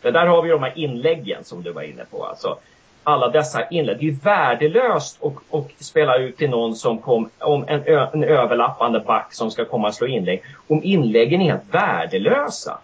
För 0.01 0.11
där 0.11 0.25
har 0.25 0.41
vi 0.41 0.49
de 0.49 0.63
här 0.63 0.73
inläggen 0.75 1.43
som 1.43 1.63
du 1.63 1.71
var 1.71 1.81
inne 1.81 2.05
på. 2.05 2.25
Alltså, 2.25 2.57
alla 3.03 3.29
dessa 3.29 3.67
inlägg. 3.67 3.97
Det 3.97 4.03
är 4.03 4.05
ju 4.05 4.15
värdelöst 4.23 5.23
att 5.23 5.33
och 5.49 5.71
spela 5.79 6.17
ut 6.17 6.37
till 6.37 6.49
någon 6.49 6.75
som 6.75 6.97
kom, 6.97 7.29
om 7.39 7.65
en, 7.67 7.83
ö, 7.83 8.07
en 8.13 8.23
överlappande 8.23 8.99
back 8.99 9.33
som 9.33 9.51
ska 9.51 9.65
komma 9.65 9.87
och 9.87 9.93
slå 9.93 10.07
inlägg. 10.07 10.43
Om 10.67 10.83
inläggen 10.83 11.41
är 11.41 11.45
helt 11.45 11.73
värdelösa. 11.73 12.77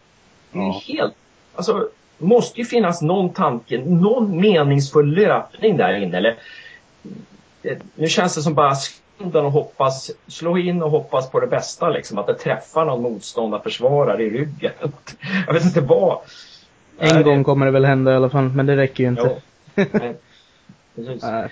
Det 0.52 0.60
är 0.60 0.64
ja. 0.64 0.82
helt, 0.88 1.14
alltså, 1.56 1.90
måste 2.18 2.60
ju 2.60 2.66
finnas 2.66 3.02
någon 3.02 3.30
tanke, 3.34 3.78
någon 3.78 4.42
meningsfull 4.42 5.16
löpning 5.16 5.78
där 5.78 5.94
inne. 5.94 6.18
Eller, 6.18 6.36
nu 7.96 8.08
känns 8.08 8.36
det 8.36 8.42
som 8.42 8.54
bara 8.54 8.76
och 9.18 9.52
hoppas, 9.52 10.12
slå 10.28 10.58
in 10.58 10.84
och 10.84 10.92
hoppas 10.92 11.32
på 11.32 11.40
det 11.40 11.48
bästa 11.48 11.90
liksom. 11.90 12.18
Att 12.18 12.28
det 12.28 12.34
träffar 12.34 12.86
någon 12.86 13.02
motståndarförsvarare 13.02 14.24
i 14.24 14.30
ryggen. 14.30 14.74
Jag 15.48 15.54
vet 15.54 15.66
inte 15.66 15.82
vad. 15.82 16.20
En 16.98 17.24
gång 17.24 17.44
kommer 17.44 17.66
det 17.66 17.72
väl 17.72 17.86
hända 17.86 18.12
i 18.12 18.16
alla 18.16 18.30
fall, 18.30 18.44
men 18.44 18.66
det 18.66 18.78
räcker 18.78 19.04
ju 19.04 19.10
inte. 19.10 19.42
Nej. 19.76 20.16
Precis. 20.96 21.24
Nej. 21.24 21.50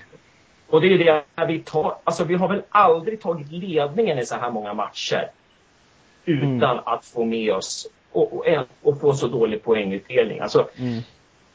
Och 0.70 0.82
det 0.82 0.94
är 0.94 0.98
det 0.98 1.46
vi 1.48 1.60
tar, 1.60 1.96
alltså 2.04 2.24
vi 2.24 2.36
har 2.36 2.48
väl 2.48 2.62
aldrig 2.70 3.22
tagit 3.22 3.52
ledningen 3.52 4.20
i 4.20 4.26
så 4.26 4.36
här 4.36 4.52
många 4.52 4.74
matcher. 4.74 5.30
Utan 6.26 6.64
mm. 6.64 6.80
att 6.86 7.06
få 7.06 7.26
med 7.26 7.54
oss 7.54 7.88
och, 8.12 8.34
och, 8.34 8.46
och, 8.82 9.02
få 9.02 9.14
så 9.14 9.28
dålig 9.28 9.64
poängutdelning. 9.64 10.40
Alltså, 10.40 10.68
mm. 10.76 11.02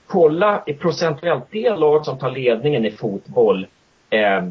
kolla 0.06 0.62
i 0.66 0.74
procentuellt 0.74 1.44
det 1.50 1.76
lag 1.76 2.04
som 2.04 2.18
tar 2.18 2.30
ledningen 2.30 2.86
i 2.86 2.90
fotboll 2.90 3.66
eh, 4.10 4.44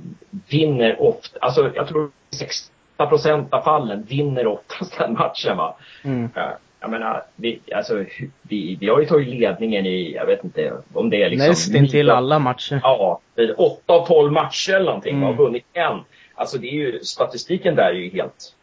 vinner 0.49 1.01
ofta, 1.01 1.39
alltså 1.41 1.71
jag 1.75 1.87
tror 1.87 2.11
60 2.29 2.71
procent 2.97 3.53
av 3.53 3.61
fallen 3.61 4.03
vinner 4.03 4.47
oftast 4.47 4.97
den 4.97 5.13
matchen 5.13 5.57
va. 5.57 5.75
Mm. 6.03 6.29
Eh, 6.35 6.51
jag 6.79 6.89
menar, 6.89 7.23
vi, 7.35 7.59
alltså, 7.75 8.05
vi, 8.41 8.77
vi 8.79 8.89
har 8.89 8.99
ju 8.99 9.05
tagit 9.05 9.27
ledningen 9.27 9.85
i, 9.85 10.13
jag 10.13 10.25
vet 10.25 10.43
inte 10.43 10.73
om 10.93 11.09
det 11.09 11.23
är 11.23 11.29
liksom... 11.29 11.47
Nästintill 11.47 12.09
alla 12.09 12.39
matcher. 12.39 12.79
Ja, 12.83 13.19
8 13.57 13.93
av 13.93 14.07
12 14.07 14.31
matcher 14.31 14.73
eller 14.73 14.85
någonting 14.85 15.15
mm. 15.15 15.23
har 15.23 15.33
vunnit 15.33 15.65
en. 15.73 15.99
Alltså 16.35 16.57
det 16.57 16.67
är 16.67 16.73
ju, 16.73 16.99
statistiken 17.03 17.75
där 17.75 17.83
är 17.83 17.93
ju 17.93 18.09
helt, 18.09 18.55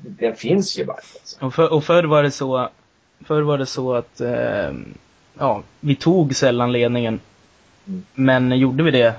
den 0.00 0.36
finns 0.36 0.78
ju 0.78 0.84
bara 0.84 0.96
alltså. 0.96 1.46
och, 1.46 1.54
för, 1.54 1.72
och 1.72 1.84
förr 1.84 2.04
var 2.04 2.22
det 2.22 2.30
så, 2.30 2.68
förr 3.24 3.42
var 3.42 3.58
det 3.58 3.66
så 3.66 3.94
att, 3.94 4.20
eh, 4.20 4.72
ja, 5.38 5.62
vi 5.80 5.94
tog 5.94 6.34
sällan 6.34 6.72
ledningen. 6.72 7.20
Mm. 7.86 8.04
Men 8.14 8.58
gjorde 8.58 8.82
vi 8.82 8.90
det, 8.90 9.14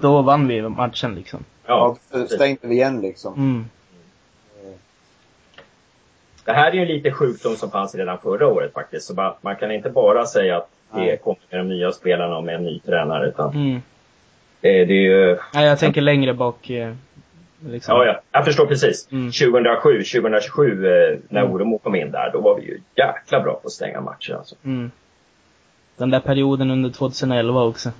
då 0.00 0.22
vann 0.22 0.48
vi 0.48 0.62
matchen 0.62 1.14
liksom. 1.14 1.44
Ja, 1.66 1.96
ja 2.12 2.26
stängde 2.26 2.68
vi 2.68 2.74
igen 2.74 3.00
liksom. 3.00 3.34
Mm. 3.34 3.64
Det 6.44 6.52
här 6.52 6.70
är 6.70 6.74
ju 6.74 6.84
lite 6.84 7.10
sjukdom 7.10 7.56
som 7.56 7.70
fanns 7.70 7.94
redan 7.94 8.18
förra 8.18 8.46
året 8.46 8.72
faktiskt. 8.72 9.06
Så 9.06 9.14
man, 9.14 9.34
man 9.40 9.56
kan 9.56 9.72
inte 9.72 9.90
bara 9.90 10.26
säga 10.26 10.56
att 10.56 10.68
det 10.94 11.16
kommer 11.16 11.38
med 11.50 11.60
de 11.60 11.68
nya 11.68 11.92
spelarna 11.92 12.36
och 12.36 12.44
med 12.44 12.54
en 12.54 12.64
ny 12.64 12.78
tränare. 12.78 13.28
Utan 13.28 13.54
mm. 13.54 13.82
det, 14.60 14.84
det, 14.84 14.94
är 14.94 15.28
ju... 15.28 15.38
Nej, 15.54 15.66
jag 15.66 15.78
tänker 15.78 16.00
längre 16.00 16.34
bak. 16.34 16.70
Eh, 16.70 16.94
liksom. 17.66 17.96
Ja, 17.96 18.04
ja, 18.06 18.20
jag 18.32 18.44
förstår 18.44 18.66
precis. 18.66 19.08
Mm. 19.12 19.30
2007, 19.30 20.02
2027 20.02 20.86
eh, 20.86 21.18
när 21.28 21.40
mm. 21.40 21.52
Oremo 21.52 21.78
kom 21.78 21.94
in 21.94 22.10
där, 22.10 22.30
då 22.32 22.40
var 22.40 22.56
vi 22.56 22.62
ju 22.62 22.80
jäkla 22.96 23.40
bra 23.40 23.54
på 23.54 23.66
att 23.66 23.72
stänga 23.72 24.00
matcher 24.00 24.32
alltså. 24.32 24.54
Mm. 24.64 24.90
Den 25.96 26.10
där 26.10 26.20
perioden 26.20 26.70
under 26.70 26.90
2011 26.90 27.62
också. 27.62 27.90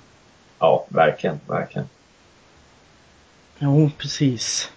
Ja, 0.59 0.85
verkligen, 0.89 1.39
verkligen. 1.47 1.89
Jo, 3.59 3.91
precis. 3.97 4.71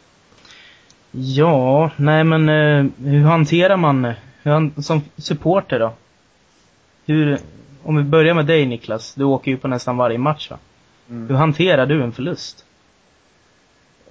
Ja, 1.11 1.91
nej 1.97 2.25
men 2.25 2.49
eh, 2.49 2.87
hur 3.07 3.25
hanterar 3.25 3.77
man, 3.77 4.05
hur 4.43 4.51
han, 4.51 4.83
som 4.83 5.01
supporter 5.17 5.79
då? 5.79 5.93
Hur, 7.07 7.39
om 7.83 7.97
vi 7.97 8.03
börjar 8.03 8.35
med 8.35 8.47
dig 8.47 8.67
Niklas, 8.67 9.15
du 9.15 9.25
åker 9.25 9.51
ju 9.51 9.57
på 9.57 9.69
nästan 9.69 9.97
varje 9.97 10.19
match 10.19 10.51
va? 10.51 10.59
Mm. 11.11 11.29
Hur 11.29 11.35
hanterar 11.35 11.87
du 11.87 12.03
en 12.03 12.13
förlust? 12.13 12.65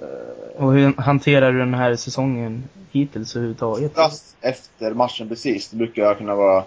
Uh, 0.01 0.63
och 0.63 0.73
hur 0.73 0.93
hanterar 1.01 1.51
du 1.51 1.59
den 1.59 1.73
här 1.73 1.95
säsongen 1.95 2.63
hittills 2.91 3.35
överhuvudtaget? 3.35 3.91
efter 4.41 4.93
matchen 4.93 5.29
precis, 5.29 5.69
då 5.69 5.77
brukar 5.77 6.03
jag 6.03 6.17
kunna 6.17 6.35
vara 6.35 6.63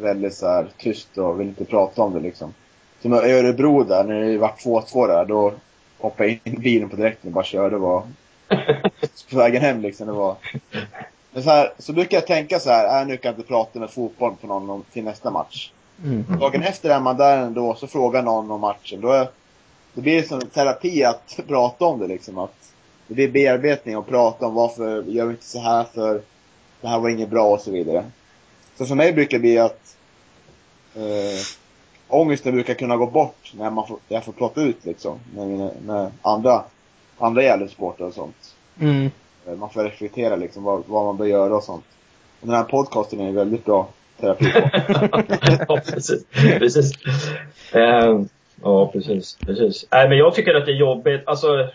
väldigt 0.00 0.34
så 0.34 0.46
här 0.46 0.66
tyst 0.78 1.18
och 1.18 1.40
vill 1.40 1.48
inte 1.48 1.64
prata 1.64 2.02
om 2.02 2.14
det 2.14 2.20
liksom. 2.20 2.54
Som 3.02 3.12
Örebro 3.12 3.84
där, 3.84 4.04
när 4.04 4.20
det 4.20 4.38
var 4.38 4.48
2-2 4.48 5.06
där, 5.06 5.24
då 5.24 5.52
hoppade 5.98 6.28
jag 6.28 6.40
in 6.44 6.54
i 6.54 6.58
bilen 6.58 6.88
på 6.88 6.96
direkten 6.96 7.28
och 7.28 7.34
bara 7.34 7.44
körde. 7.44 7.76
var 7.76 8.02
på 9.30 9.36
vägen 9.36 9.62
hem 9.62 9.80
liksom. 9.80 10.06
Det 10.06 10.12
var... 10.12 10.36
Men 11.32 11.42
så, 11.42 11.50
här, 11.50 11.72
så 11.78 11.92
brukar 11.92 12.16
jag 12.16 12.26
tänka 12.26 12.60
så 12.60 12.70
här, 12.70 13.00
äh, 13.00 13.06
nu 13.06 13.16
kan 13.16 13.28
jag 13.28 13.38
inte 13.38 13.48
prata 13.48 13.78
med 13.78 13.90
fotboll 13.90 14.34
på 14.40 14.46
någon 14.46 14.84
till 14.92 15.04
nästa 15.04 15.30
match. 15.30 15.70
Mm. 16.04 16.24
Dagen 16.40 16.62
efter 16.62 16.90
är 16.90 17.00
man 17.00 17.16
där 17.16 17.38
ändå, 17.38 17.74
så 17.74 17.86
frågar 17.86 18.22
någon 18.22 18.50
om 18.50 18.60
matchen. 18.60 19.00
Då, 19.00 19.12
är, 19.12 19.28
då 19.94 20.00
blir 20.00 20.16
det 20.16 20.28
som 20.28 20.40
terapi 20.40 21.04
att 21.04 21.40
prata 21.48 21.84
om 21.84 21.98
det 21.98 22.06
liksom. 22.06 22.38
Att 22.38 22.72
det 23.06 23.14
blir 23.14 23.28
bearbetning 23.28 23.96
och 23.96 24.08
prata 24.08 24.46
om 24.46 24.54
varför 24.54 25.02
gör 25.02 25.26
vi 25.26 25.30
inte 25.30 25.44
så 25.44 25.60
här 25.60 25.84
för 25.94 26.22
det 26.80 26.88
här 26.88 26.98
var 26.98 27.08
inget 27.08 27.30
bra 27.30 27.44
och 27.44 27.60
så 27.60 27.70
vidare. 27.70 28.04
Så 28.78 28.86
för 28.86 28.94
mig 28.94 29.12
brukar 29.12 29.38
det 29.38 29.40
bli 29.40 29.58
att 29.58 29.96
eh, 30.94 31.61
ångesten 32.12 32.54
brukar 32.54 32.74
kunna 32.74 32.96
gå 32.96 33.06
bort 33.06 33.52
när 33.54 33.70
man 33.70 33.86
får, 33.86 33.98
jag 34.08 34.24
får 34.24 34.32
prata 34.32 34.62
ut 34.62 34.84
liksom. 34.84 35.18
Med, 35.34 35.70
med 35.86 36.10
andra, 36.22 36.64
andra 37.18 37.42
Gävlesportare 37.42 38.08
och 38.08 38.14
sånt. 38.14 38.54
Mm. 38.80 39.10
Eh, 39.46 39.54
man 39.54 39.70
får 39.70 39.84
reflektera 39.84 40.36
liksom 40.36 40.64
vad, 40.64 40.82
vad 40.86 41.04
man 41.04 41.16
bör 41.16 41.26
göra 41.26 41.56
och 41.56 41.62
sånt. 41.62 41.84
Och 42.40 42.46
den 42.46 42.56
här 42.56 42.64
podcasten 42.64 43.20
är 43.20 43.32
väldigt 43.32 43.64
bra 43.64 43.88
terapi 44.20 44.52
på. 44.52 44.70
ja, 45.68 45.80
precis. 45.84 46.24
precis. 46.58 46.92
Um, 47.74 48.28
ja, 48.62 48.86
precis. 48.92 49.38
precis. 49.46 49.86
Nej, 49.90 50.08
men 50.08 50.18
jag 50.18 50.34
tycker 50.34 50.54
att 50.54 50.66
det 50.66 50.72
är 50.72 50.76
jobbigt. 50.76 51.22
Alltså, 51.26 51.68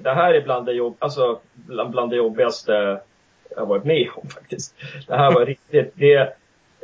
det 0.00 0.14
här 0.14 0.34
är 0.34 0.40
bland 0.40 0.66
det, 0.66 0.72
jobb, 0.72 0.96
alltså, 0.98 1.38
bland, 1.54 1.90
bland 1.90 2.10
det 2.10 2.16
jobbigaste 2.16 3.00
jag 3.56 3.66
varit 3.66 3.84
med 3.84 4.08
om 4.16 4.28
faktiskt. 4.28 4.74
Det 5.06 5.16
här 5.16 5.32
var 5.32 5.46
riktigt, 5.46 5.92
det, 5.94 6.36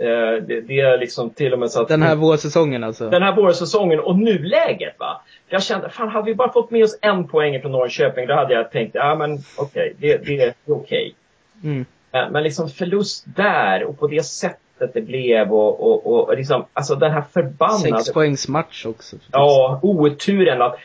det, 0.06 0.60
det, 0.60 0.80
är 0.80 0.98
liksom 0.98 1.30
till 1.30 1.52
och 1.52 1.58
med 1.58 1.70
så 1.70 1.82
att... 1.82 1.88
Den 1.88 2.02
här 2.02 2.16
vårsäsongen 2.16 2.84
alltså? 2.84 3.10
Den 3.10 3.22
här 3.22 3.36
vårsäsongen 3.36 4.00
och 4.00 4.18
nuläget 4.18 4.94
va. 4.98 5.22
Jag 5.48 5.62
kände, 5.62 5.90
fan 5.90 6.08
hade 6.08 6.26
vi 6.26 6.34
bara 6.34 6.52
fått 6.52 6.70
med 6.70 6.84
oss 6.84 6.98
en 7.02 7.28
poäng 7.28 7.60
från 7.60 7.72
Norrköping 7.72 8.26
då 8.26 8.34
hade 8.34 8.54
jag 8.54 8.70
tänkt, 8.70 8.94
ja 8.94 9.14
men 9.14 9.38
okej, 9.56 9.94
okay, 9.96 10.18
det, 10.18 10.24
det, 10.24 10.42
är 10.42 10.54
okej. 10.66 11.14
Okay. 11.58 11.70
Mm. 11.70 11.84
Men, 12.12 12.32
men 12.32 12.42
liksom 12.42 12.68
förlust 12.68 13.24
där 13.36 13.84
och 13.84 13.98
på 13.98 14.06
det 14.06 14.22
sättet 14.22 14.94
det 14.94 15.00
blev 15.00 15.52
och, 15.52 15.80
och, 15.80 16.06
och 16.06 16.36
liksom, 16.36 16.64
alltså 16.72 16.94
den 16.94 17.12
här 17.12 17.24
förbannade... 17.32 18.02
Sex 18.02 18.12
poängs 18.12 18.48
match 18.48 18.86
också. 18.86 19.16
Ja, 19.32 19.80
oturen 19.82 20.62
att 20.62 20.76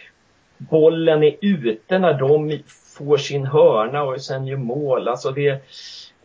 bollen 0.58 1.24
är 1.24 1.36
ute 1.42 2.00
när 2.00 2.14
de 2.14 2.60
får 2.98 3.18
sin 3.18 3.46
hörna 3.46 4.04
och 4.04 4.22
sen 4.22 4.48
gör 4.48 4.58
mål. 4.58 5.08
Alltså 5.08 5.32
det, 5.32 5.64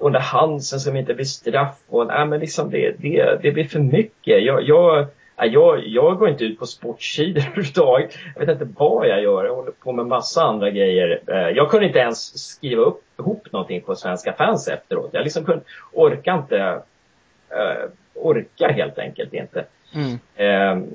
under 0.01 0.21
Hansen 0.21 0.81
som 0.81 0.97
inte 0.97 1.15
blir 1.15 1.25
straff. 1.25 1.79
Och, 1.89 2.07
nej, 2.07 2.27
men 2.27 2.41
liksom 2.41 2.71
det, 2.71 2.95
det, 2.99 3.39
det 3.43 3.53
blir 3.53 3.65
för 3.65 3.79
mycket. 3.79 4.45
Jag, 4.45 4.63
jag, 4.63 5.07
jag, 5.37 5.87
jag 5.87 6.19
går 6.19 6.29
inte 6.29 6.45
ut 6.45 6.59
på 6.59 6.67
sportsidor 6.67 7.41
överhuvudtaget. 7.47 8.15
Jag 8.35 8.47
vet 8.47 8.61
inte 8.61 8.75
vad 8.77 9.09
jag 9.09 9.23
gör. 9.23 9.45
Jag 9.45 9.55
håller 9.55 9.73
på 9.73 9.93
med 9.93 10.07
massa 10.07 10.43
andra 10.43 10.71
grejer. 10.71 11.21
Eh, 11.27 11.37
jag 11.37 11.71
kunde 11.71 11.87
inte 11.87 11.99
ens 11.99 12.51
skriva 12.51 12.83
upp, 12.83 13.03
ihop 13.19 13.53
någonting 13.53 13.81
på 13.81 13.97
Svenska 13.97 14.33
fans 14.33 14.69
efteråt. 14.69 15.11
Jag 15.13 15.25
liksom 15.25 15.45
kunde, 15.45 15.65
orkar 15.93 16.39
inte. 16.39 16.83
Uh, 17.53 17.91
orkar 18.15 18.73
helt 18.73 18.99
enkelt 18.99 19.35
inte. 19.35 19.65
Mm. 19.95 20.13
Uh, 20.81 20.89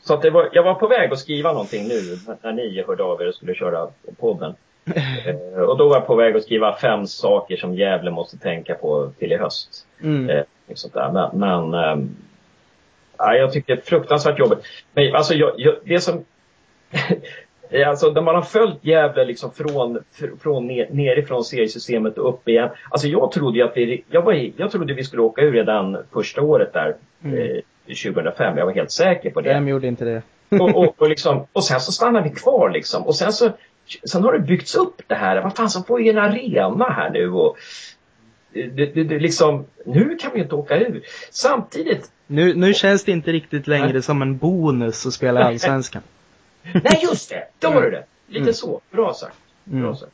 så 0.00 0.14
att 0.14 0.22
det 0.22 0.30
var, 0.30 0.48
jag 0.52 0.62
var 0.62 0.74
på 0.74 0.86
väg 0.86 1.12
att 1.12 1.18
skriva 1.18 1.52
någonting 1.52 1.88
nu 1.88 2.00
när 2.42 2.52
ni 2.52 2.84
hörde 2.86 3.02
av 3.02 3.22
er 3.22 3.28
och 3.28 3.34
skulle 3.34 3.54
köra 3.54 3.88
podden. 4.20 4.54
Eh, 4.84 5.60
och 5.60 5.78
då 5.78 5.88
var 5.88 5.96
jag 5.96 6.06
på 6.06 6.14
väg 6.14 6.36
att 6.36 6.42
skriva 6.42 6.76
fem 6.76 7.06
saker 7.06 7.56
som 7.56 7.74
Gävle 7.74 8.10
måste 8.10 8.38
tänka 8.38 8.74
på 8.74 9.10
till 9.18 9.32
i 9.32 9.36
höst. 9.36 9.86
Mm. 10.02 10.30
Eh, 10.30 10.44
sånt 10.74 10.94
där. 10.94 11.12
Men, 11.12 11.38
men 11.40 11.74
eh, 11.74 13.34
jag 13.34 13.52
tycker 13.52 13.76
det 13.76 13.82
är 13.82 13.84
fruktansvärt 13.84 14.38
jobbigt. 14.38 14.58
Men 14.92 15.14
alltså 15.14 15.34
jag, 15.34 15.52
jag, 15.56 15.74
det 15.84 16.00
som 16.00 16.24
Alltså 17.86 18.10
när 18.10 18.22
man 18.22 18.34
har 18.34 18.42
följt 18.42 18.84
Gävle 18.84 19.24
liksom 19.24 19.52
från, 19.52 19.98
från 20.42 20.66
ner, 20.66 20.88
nerifrån 20.90 21.44
seriesystemet 21.44 22.18
och 22.18 22.28
upp 22.28 22.48
igen. 22.48 22.70
Alltså 22.90 23.08
jag 23.08 23.32
trodde 23.32 23.64
att 23.64 23.76
vi, 23.76 24.04
jag, 24.10 24.22
var, 24.22 24.50
jag 24.56 24.70
trodde 24.70 24.94
vi 24.94 25.04
skulle 25.04 25.22
åka 25.22 25.42
ur 25.42 25.52
redan 25.52 25.98
första 26.12 26.42
året 26.42 26.72
där. 26.72 26.96
Mm. 27.24 27.38
Eh, 27.38 27.62
2005. 27.86 28.58
Jag 28.58 28.66
var 28.66 28.72
helt 28.72 28.90
säker 28.90 29.30
på 29.30 29.40
det. 29.40 29.48
Vem 29.48 29.68
gjorde 29.68 29.86
inte 29.86 30.04
det? 30.04 30.22
och, 30.60 30.76
och, 30.76 30.94
och, 31.02 31.08
liksom, 31.08 31.46
och 31.52 31.64
sen 31.64 31.80
så 31.80 31.92
stannade 31.92 32.28
vi 32.28 32.34
kvar 32.34 32.70
liksom. 32.70 33.02
Och 33.02 33.14
sen 33.14 33.32
så 33.32 33.50
sen 34.04 34.22
har 34.22 34.32
det 34.32 34.38
byggts 34.38 34.74
upp 34.74 35.02
det 35.06 35.14
här. 35.14 35.42
Vad 35.42 35.56
fan, 35.56 35.70
så 35.70 35.82
får 35.82 35.98
vi 35.98 36.08
en 36.08 36.18
arena 36.18 36.84
här 36.84 37.10
nu 37.10 37.30
och 37.30 37.56
det, 38.52 38.86
det, 38.86 39.04
det, 39.04 39.18
liksom, 39.18 39.66
nu 39.86 40.16
kan 40.16 40.30
vi 40.34 40.40
inte 40.40 40.54
åka 40.54 40.78
ur. 40.78 41.02
Samtidigt. 41.30 42.10
Nu, 42.26 42.54
nu 42.54 42.74
känns 42.74 43.04
det 43.04 43.12
inte 43.12 43.32
riktigt 43.32 43.66
längre 43.66 43.92
nej. 43.92 44.02
som 44.02 44.22
en 44.22 44.36
bonus 44.36 45.06
att 45.06 45.12
spela 45.12 45.44
allsvenskan. 45.44 46.02
nej, 46.72 47.00
just 47.02 47.30
det. 47.30 47.48
Då 47.58 47.70
var 47.70 47.82
det 47.82 47.90
det. 47.90 48.04
Lite 48.26 48.42
mm. 48.42 48.54
så. 48.54 48.80
Bra 48.90 49.14
sagt. 49.14 49.36
Bra 49.64 49.80
mm. 49.80 49.96
sagt. 49.96 50.12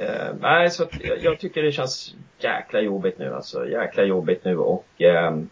Uh, 0.00 0.36
nej, 0.40 0.70
så 0.70 0.86
jag, 1.00 1.18
jag, 1.22 1.38
tycker 1.38 1.62
det 1.62 1.72
känns 1.72 2.14
jäkla 2.38 2.80
jobbigt 2.80 3.18
nu 3.18 3.34
alltså. 3.34 3.68
Jäkla 3.68 4.04
jobbigt 4.04 4.44
nu 4.44 4.58
och 4.58 4.86
uh, 5.00 5.42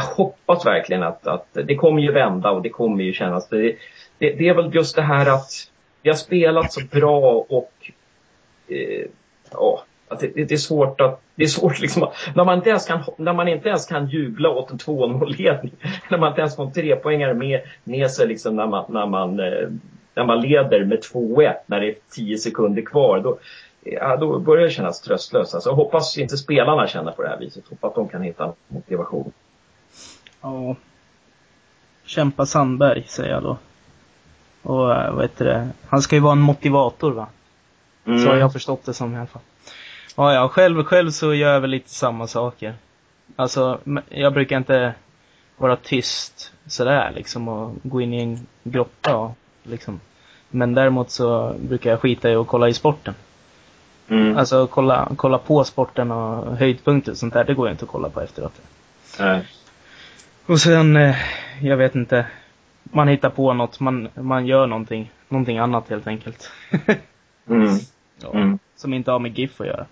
jag 0.00 0.14
hoppas 0.24 0.66
verkligen 0.66 1.02
att, 1.02 1.26
att 1.26 1.46
det 1.52 1.74
kommer 1.74 2.02
ju 2.02 2.12
vända 2.12 2.50
och 2.50 2.62
det 2.62 2.68
kommer 2.68 3.04
ju 3.04 3.12
kännas. 3.12 3.48
Det, 3.48 3.76
det, 4.18 4.30
det, 4.30 4.48
är 4.48 4.54
väl 4.54 4.74
just 4.74 4.96
det 4.96 5.02
här 5.02 5.34
att 5.34 5.50
vi 6.02 6.10
har 6.10 6.16
spelat 6.16 6.72
så 6.72 6.80
bra 6.90 7.46
och 7.48 7.72
eh, 8.68 9.06
ja, 9.52 9.84
att 10.08 10.20
det, 10.20 10.26
det, 10.26 10.52
är 10.52 10.56
svårt 10.56 11.00
att, 11.00 11.20
det 11.34 11.44
är 11.44 11.48
svårt 11.48 11.80
liksom, 11.80 12.08
när 12.34 12.44
man 12.44 12.58
inte 12.58 12.70
ens 12.70 12.86
kan, 12.86 13.00
när 13.16 13.32
man 13.32 13.48
inte 13.48 13.68
ens 13.68 13.86
kan 13.86 14.06
jubla 14.06 14.50
åt 14.50 14.70
en 14.70 14.78
2-0-ledning, 14.78 15.72
när 16.10 16.18
man 16.18 16.28
inte 16.28 16.40
ens 16.40 16.56
får 16.56 16.64
en 16.64 16.72
trepoängare 16.72 17.34
med, 17.34 17.60
med 17.84 18.10
sig 18.10 18.28
liksom 18.28 18.56
när 18.56 18.66
man, 18.66 18.84
när 18.88 19.06
man, 19.06 19.40
eh, 19.40 19.68
när 20.14 20.24
man 20.24 20.40
leder 20.40 20.84
med 20.84 20.98
2-1 20.98 21.54
när 21.66 21.80
det 21.80 21.88
är 21.88 21.94
10 22.10 22.38
sekunder 22.38 22.82
kvar, 22.82 23.20
då, 23.20 23.38
ja, 23.84 24.16
då 24.16 24.38
börjar 24.38 24.64
det 24.64 24.70
kännas 24.70 25.00
tröstlöst. 25.00 25.54
Alltså, 25.54 25.70
jag 25.70 25.74
hoppas 25.74 26.18
inte 26.18 26.36
spelarna 26.36 26.86
känner 26.86 27.12
på 27.12 27.22
det 27.22 27.28
här 27.28 27.38
viset, 27.38 27.64
hoppas 27.70 27.88
att 27.88 27.94
de 27.94 28.08
kan 28.08 28.22
hitta 28.22 28.52
motivation. 28.68 29.32
Ja. 30.40 30.76
Kämpa 32.04 32.46
Sandberg, 32.46 33.04
säger 33.08 33.30
jag 33.30 33.42
då. 33.42 33.58
Och 34.62 34.94
eh, 34.94 35.12
vad 35.14 35.24
heter 35.24 35.44
det, 35.44 35.68
han 35.88 36.02
ska 36.02 36.16
ju 36.16 36.22
vara 36.22 36.32
en 36.32 36.40
motivator 36.40 37.12
va? 37.12 37.26
Mm. 38.04 38.18
Så 38.18 38.28
har 38.28 38.36
jag 38.36 38.52
förstått 38.52 38.84
det 38.84 38.94
som 38.94 39.14
i 39.14 39.16
alla 39.16 39.26
fall. 39.26 39.42
Ja, 40.16 40.34
ja, 40.34 40.48
själv, 40.48 40.84
själv 40.84 41.10
så 41.10 41.34
gör 41.34 41.52
jag 41.52 41.60
väl 41.60 41.70
lite 41.70 41.90
samma 41.90 42.26
saker. 42.26 42.74
Alltså, 43.36 43.78
jag 44.08 44.32
brukar 44.32 44.56
inte 44.56 44.94
vara 45.56 45.76
tyst 45.76 46.52
sådär 46.66 47.12
liksom 47.14 47.48
och 47.48 47.74
gå 47.82 48.00
in 48.00 48.14
i 48.14 48.22
en 48.22 48.46
grotta 48.62 49.16
och 49.16 49.36
liksom. 49.62 50.00
Men 50.48 50.74
däremot 50.74 51.10
så 51.10 51.54
brukar 51.60 51.90
jag 51.90 52.00
skita 52.00 52.30
i 52.30 52.34
att 52.34 52.46
kolla 52.46 52.68
i 52.68 52.74
sporten. 52.74 53.14
Mm. 54.08 54.36
Alltså 54.36 54.66
kolla, 54.66 55.08
kolla 55.16 55.38
på 55.38 55.64
sporten 55.64 56.10
och 56.10 56.56
höjdpunkter 56.56 57.12
och 57.12 57.18
sånt 57.18 57.34
där, 57.34 57.44
det 57.44 57.54
går 57.54 57.68
jag 57.68 57.74
inte 57.74 57.84
att 57.84 57.90
kolla 57.90 58.10
på 58.10 58.20
efteråt. 58.20 58.52
Nej. 59.18 59.46
Och 60.50 60.60
sen, 60.60 60.96
eh, 60.96 61.16
jag 61.60 61.76
vet 61.76 61.94
inte, 61.94 62.26
man 62.82 63.08
hittar 63.08 63.30
på 63.30 63.52
något, 63.52 63.80
man, 63.80 64.08
man 64.14 64.46
gör 64.46 64.66
någonting, 64.66 65.12
någonting 65.28 65.58
annat 65.58 65.88
helt 65.88 66.06
enkelt. 66.06 66.52
mm. 67.48 67.68
Ja, 68.22 68.34
mm. 68.34 68.58
Som 68.76 68.94
inte 68.94 69.10
har 69.10 69.18
med 69.18 69.38
GIF 69.38 69.60
att 69.60 69.66
göra. 69.66 69.86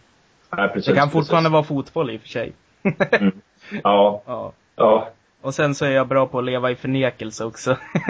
Nej, 0.51 0.68
precis, 0.68 0.87
det 0.87 0.94
kan 0.94 1.11
fortfarande 1.11 1.51
precis. 1.51 1.71
vara 1.71 1.83
fotboll 1.83 2.11
i 2.11 2.16
och 2.16 2.21
för 2.21 2.29
sig. 2.29 2.53
mm. 2.83 3.40
ja. 3.83 4.23
ja. 4.27 4.53
ja. 4.77 5.11
Och 5.40 5.55
sen 5.55 5.75
så 5.75 5.85
är 5.85 5.90
jag 5.90 6.09
bra 6.09 6.27
på 6.27 6.38
att 6.38 6.44
leva 6.44 6.71
i 6.71 6.77
förnekelse 6.77 7.44
också. 7.44 7.77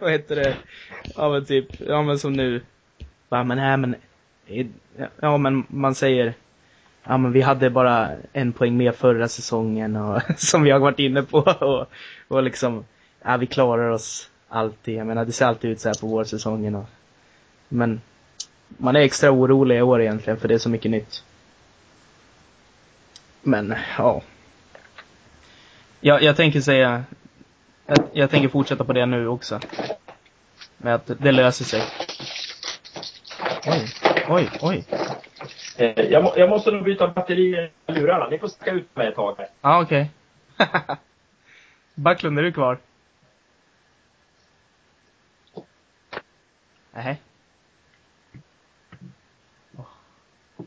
Vad 0.00 0.10
heter 0.10 0.36
det? 0.36 0.56
Ja 1.16 1.28
men 1.28 1.44
typ, 1.44 1.66
ja 1.80 2.02
men 2.02 2.18
som 2.18 2.32
nu. 2.32 2.62
Va, 3.28 3.44
men 3.44 3.58
nej 3.58 3.76
men. 3.76 3.94
Ja 5.20 5.36
men 5.36 5.64
man 5.68 5.94
säger 5.94 6.34
ja 7.08 7.16
men 7.18 7.32
vi 7.32 7.40
hade 7.40 7.70
bara 7.70 8.10
en 8.32 8.52
poäng 8.52 8.76
mer 8.76 8.92
förra 8.92 9.28
säsongen 9.28 9.96
och 9.96 10.22
som 10.36 10.62
vi 10.62 10.70
har 10.70 10.78
varit 10.78 10.98
inne 10.98 11.22
på 11.22 11.38
och, 11.38 11.86
och 12.28 12.42
liksom, 12.42 12.84
ja 13.22 13.36
vi 13.36 13.46
klarar 13.46 13.90
oss 13.90 14.30
alltid. 14.48 14.94
Jag 14.94 15.06
menar 15.06 15.24
det 15.24 15.32
ser 15.32 15.46
alltid 15.46 15.70
ut 15.70 15.80
så 15.80 15.88
här 15.88 16.00
på 16.00 16.06
vårsäsongen 16.06 16.74
och, 16.74 16.86
men 17.68 18.00
man 18.68 18.96
är 18.96 19.00
extra 19.00 19.30
orolig 19.30 19.76
i 19.78 19.82
år 19.82 20.00
egentligen 20.00 20.40
för 20.40 20.48
det 20.48 20.54
är 20.54 20.58
så 20.58 20.68
mycket 20.68 20.90
nytt. 20.90 21.22
Men, 23.42 23.74
ja. 23.98 24.22
Jag, 26.00 26.22
jag 26.22 26.36
tänker 26.36 26.60
säga, 26.60 27.04
jag, 27.86 27.98
jag 28.12 28.30
tänker 28.30 28.48
fortsätta 28.48 28.84
på 28.84 28.92
det 28.92 29.06
nu 29.06 29.28
också. 29.28 29.60
Med 30.76 30.94
att 30.94 31.10
det 31.18 31.32
löser 31.32 31.64
sig. 31.64 31.82
Oj, 33.66 33.88
oj, 34.28 34.50
oj. 34.60 34.84
Eh, 35.78 36.04
jag, 36.04 36.38
jag, 36.38 36.48
måste 36.48 36.70
nog 36.70 36.84
byta 36.84 37.08
batteri 37.08 37.70
i 37.86 37.92
lurarna. 37.92 38.28
Ni 38.28 38.38
får 38.38 38.48
sticka 38.48 38.70
ut 38.70 38.96
mig 38.96 39.08
ett 39.08 39.14
tag 39.14 39.34
Ja, 39.38 39.46
ah, 39.60 39.82
okej. 39.82 40.10
Okay. 40.58 40.96
Backlund, 41.94 42.38
är 42.38 42.42
du 42.42 42.52
kvar? 42.52 42.78
Nej. 46.92 47.22
Oh. 49.76 50.64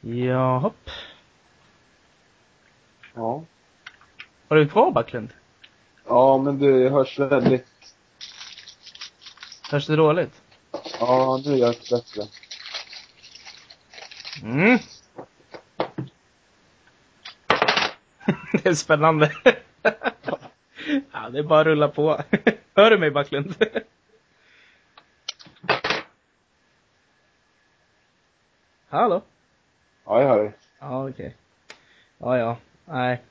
Ja, 0.00 0.58
hopp. 0.58 0.90
Ja. 3.14 3.42
Var 4.48 4.56
du 4.56 4.68
kvar 4.68 4.90
Backlund? 4.90 5.32
Ja, 6.06 6.38
men 6.38 6.58
du 6.58 6.88
hörs 6.88 7.18
väldigt... 7.18 7.94
Hörs 9.70 9.86
det 9.86 9.96
dåligt? 9.96 10.42
Ja, 11.00 11.40
nu 11.44 11.56
gör 11.56 11.68
det 11.68 11.90
bättre. 11.90 12.43
Mm. 14.42 14.78
det 18.52 18.66
är 18.66 18.74
spännande. 18.74 19.32
ja, 21.12 21.30
det 21.30 21.38
är 21.38 21.42
bara 21.42 21.60
att 21.60 21.66
rulla 21.66 21.88
på. 21.88 22.20
Hör 22.74 22.90
du 22.90 22.98
mig 22.98 23.10
Backlund? 23.10 23.54
Hallå? 28.88 29.22
Ja, 30.04 30.20
jag 30.20 30.28
hör 30.28 30.38
dig. 30.38 30.52
Ja, 30.78 31.08
okej. 31.08 31.12
Okay. 31.12 31.32
Ja, 32.18 32.38
ja. 32.38 32.56
Nej. 32.84 33.22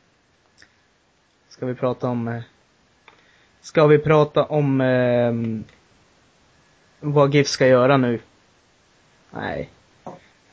Ska 1.48 1.66
vi 1.66 1.76
prata 1.76 2.08
om... 2.08 2.28
Eh, 2.28 2.44
ska 3.62 3.88
vi 3.88 4.00
prata 4.00 4.44
om 4.46 4.82
eh, 4.82 5.34
vad 7.00 7.34
GIF 7.34 7.48
ska 7.48 7.68
göra 7.68 7.98
nu? 7.98 8.20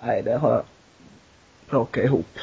Nej. 0.01 0.23
Det 0.23 0.37
har 0.39 0.53
jag 0.53 0.65
rakat 1.71 2.05
ihop. 2.05 2.39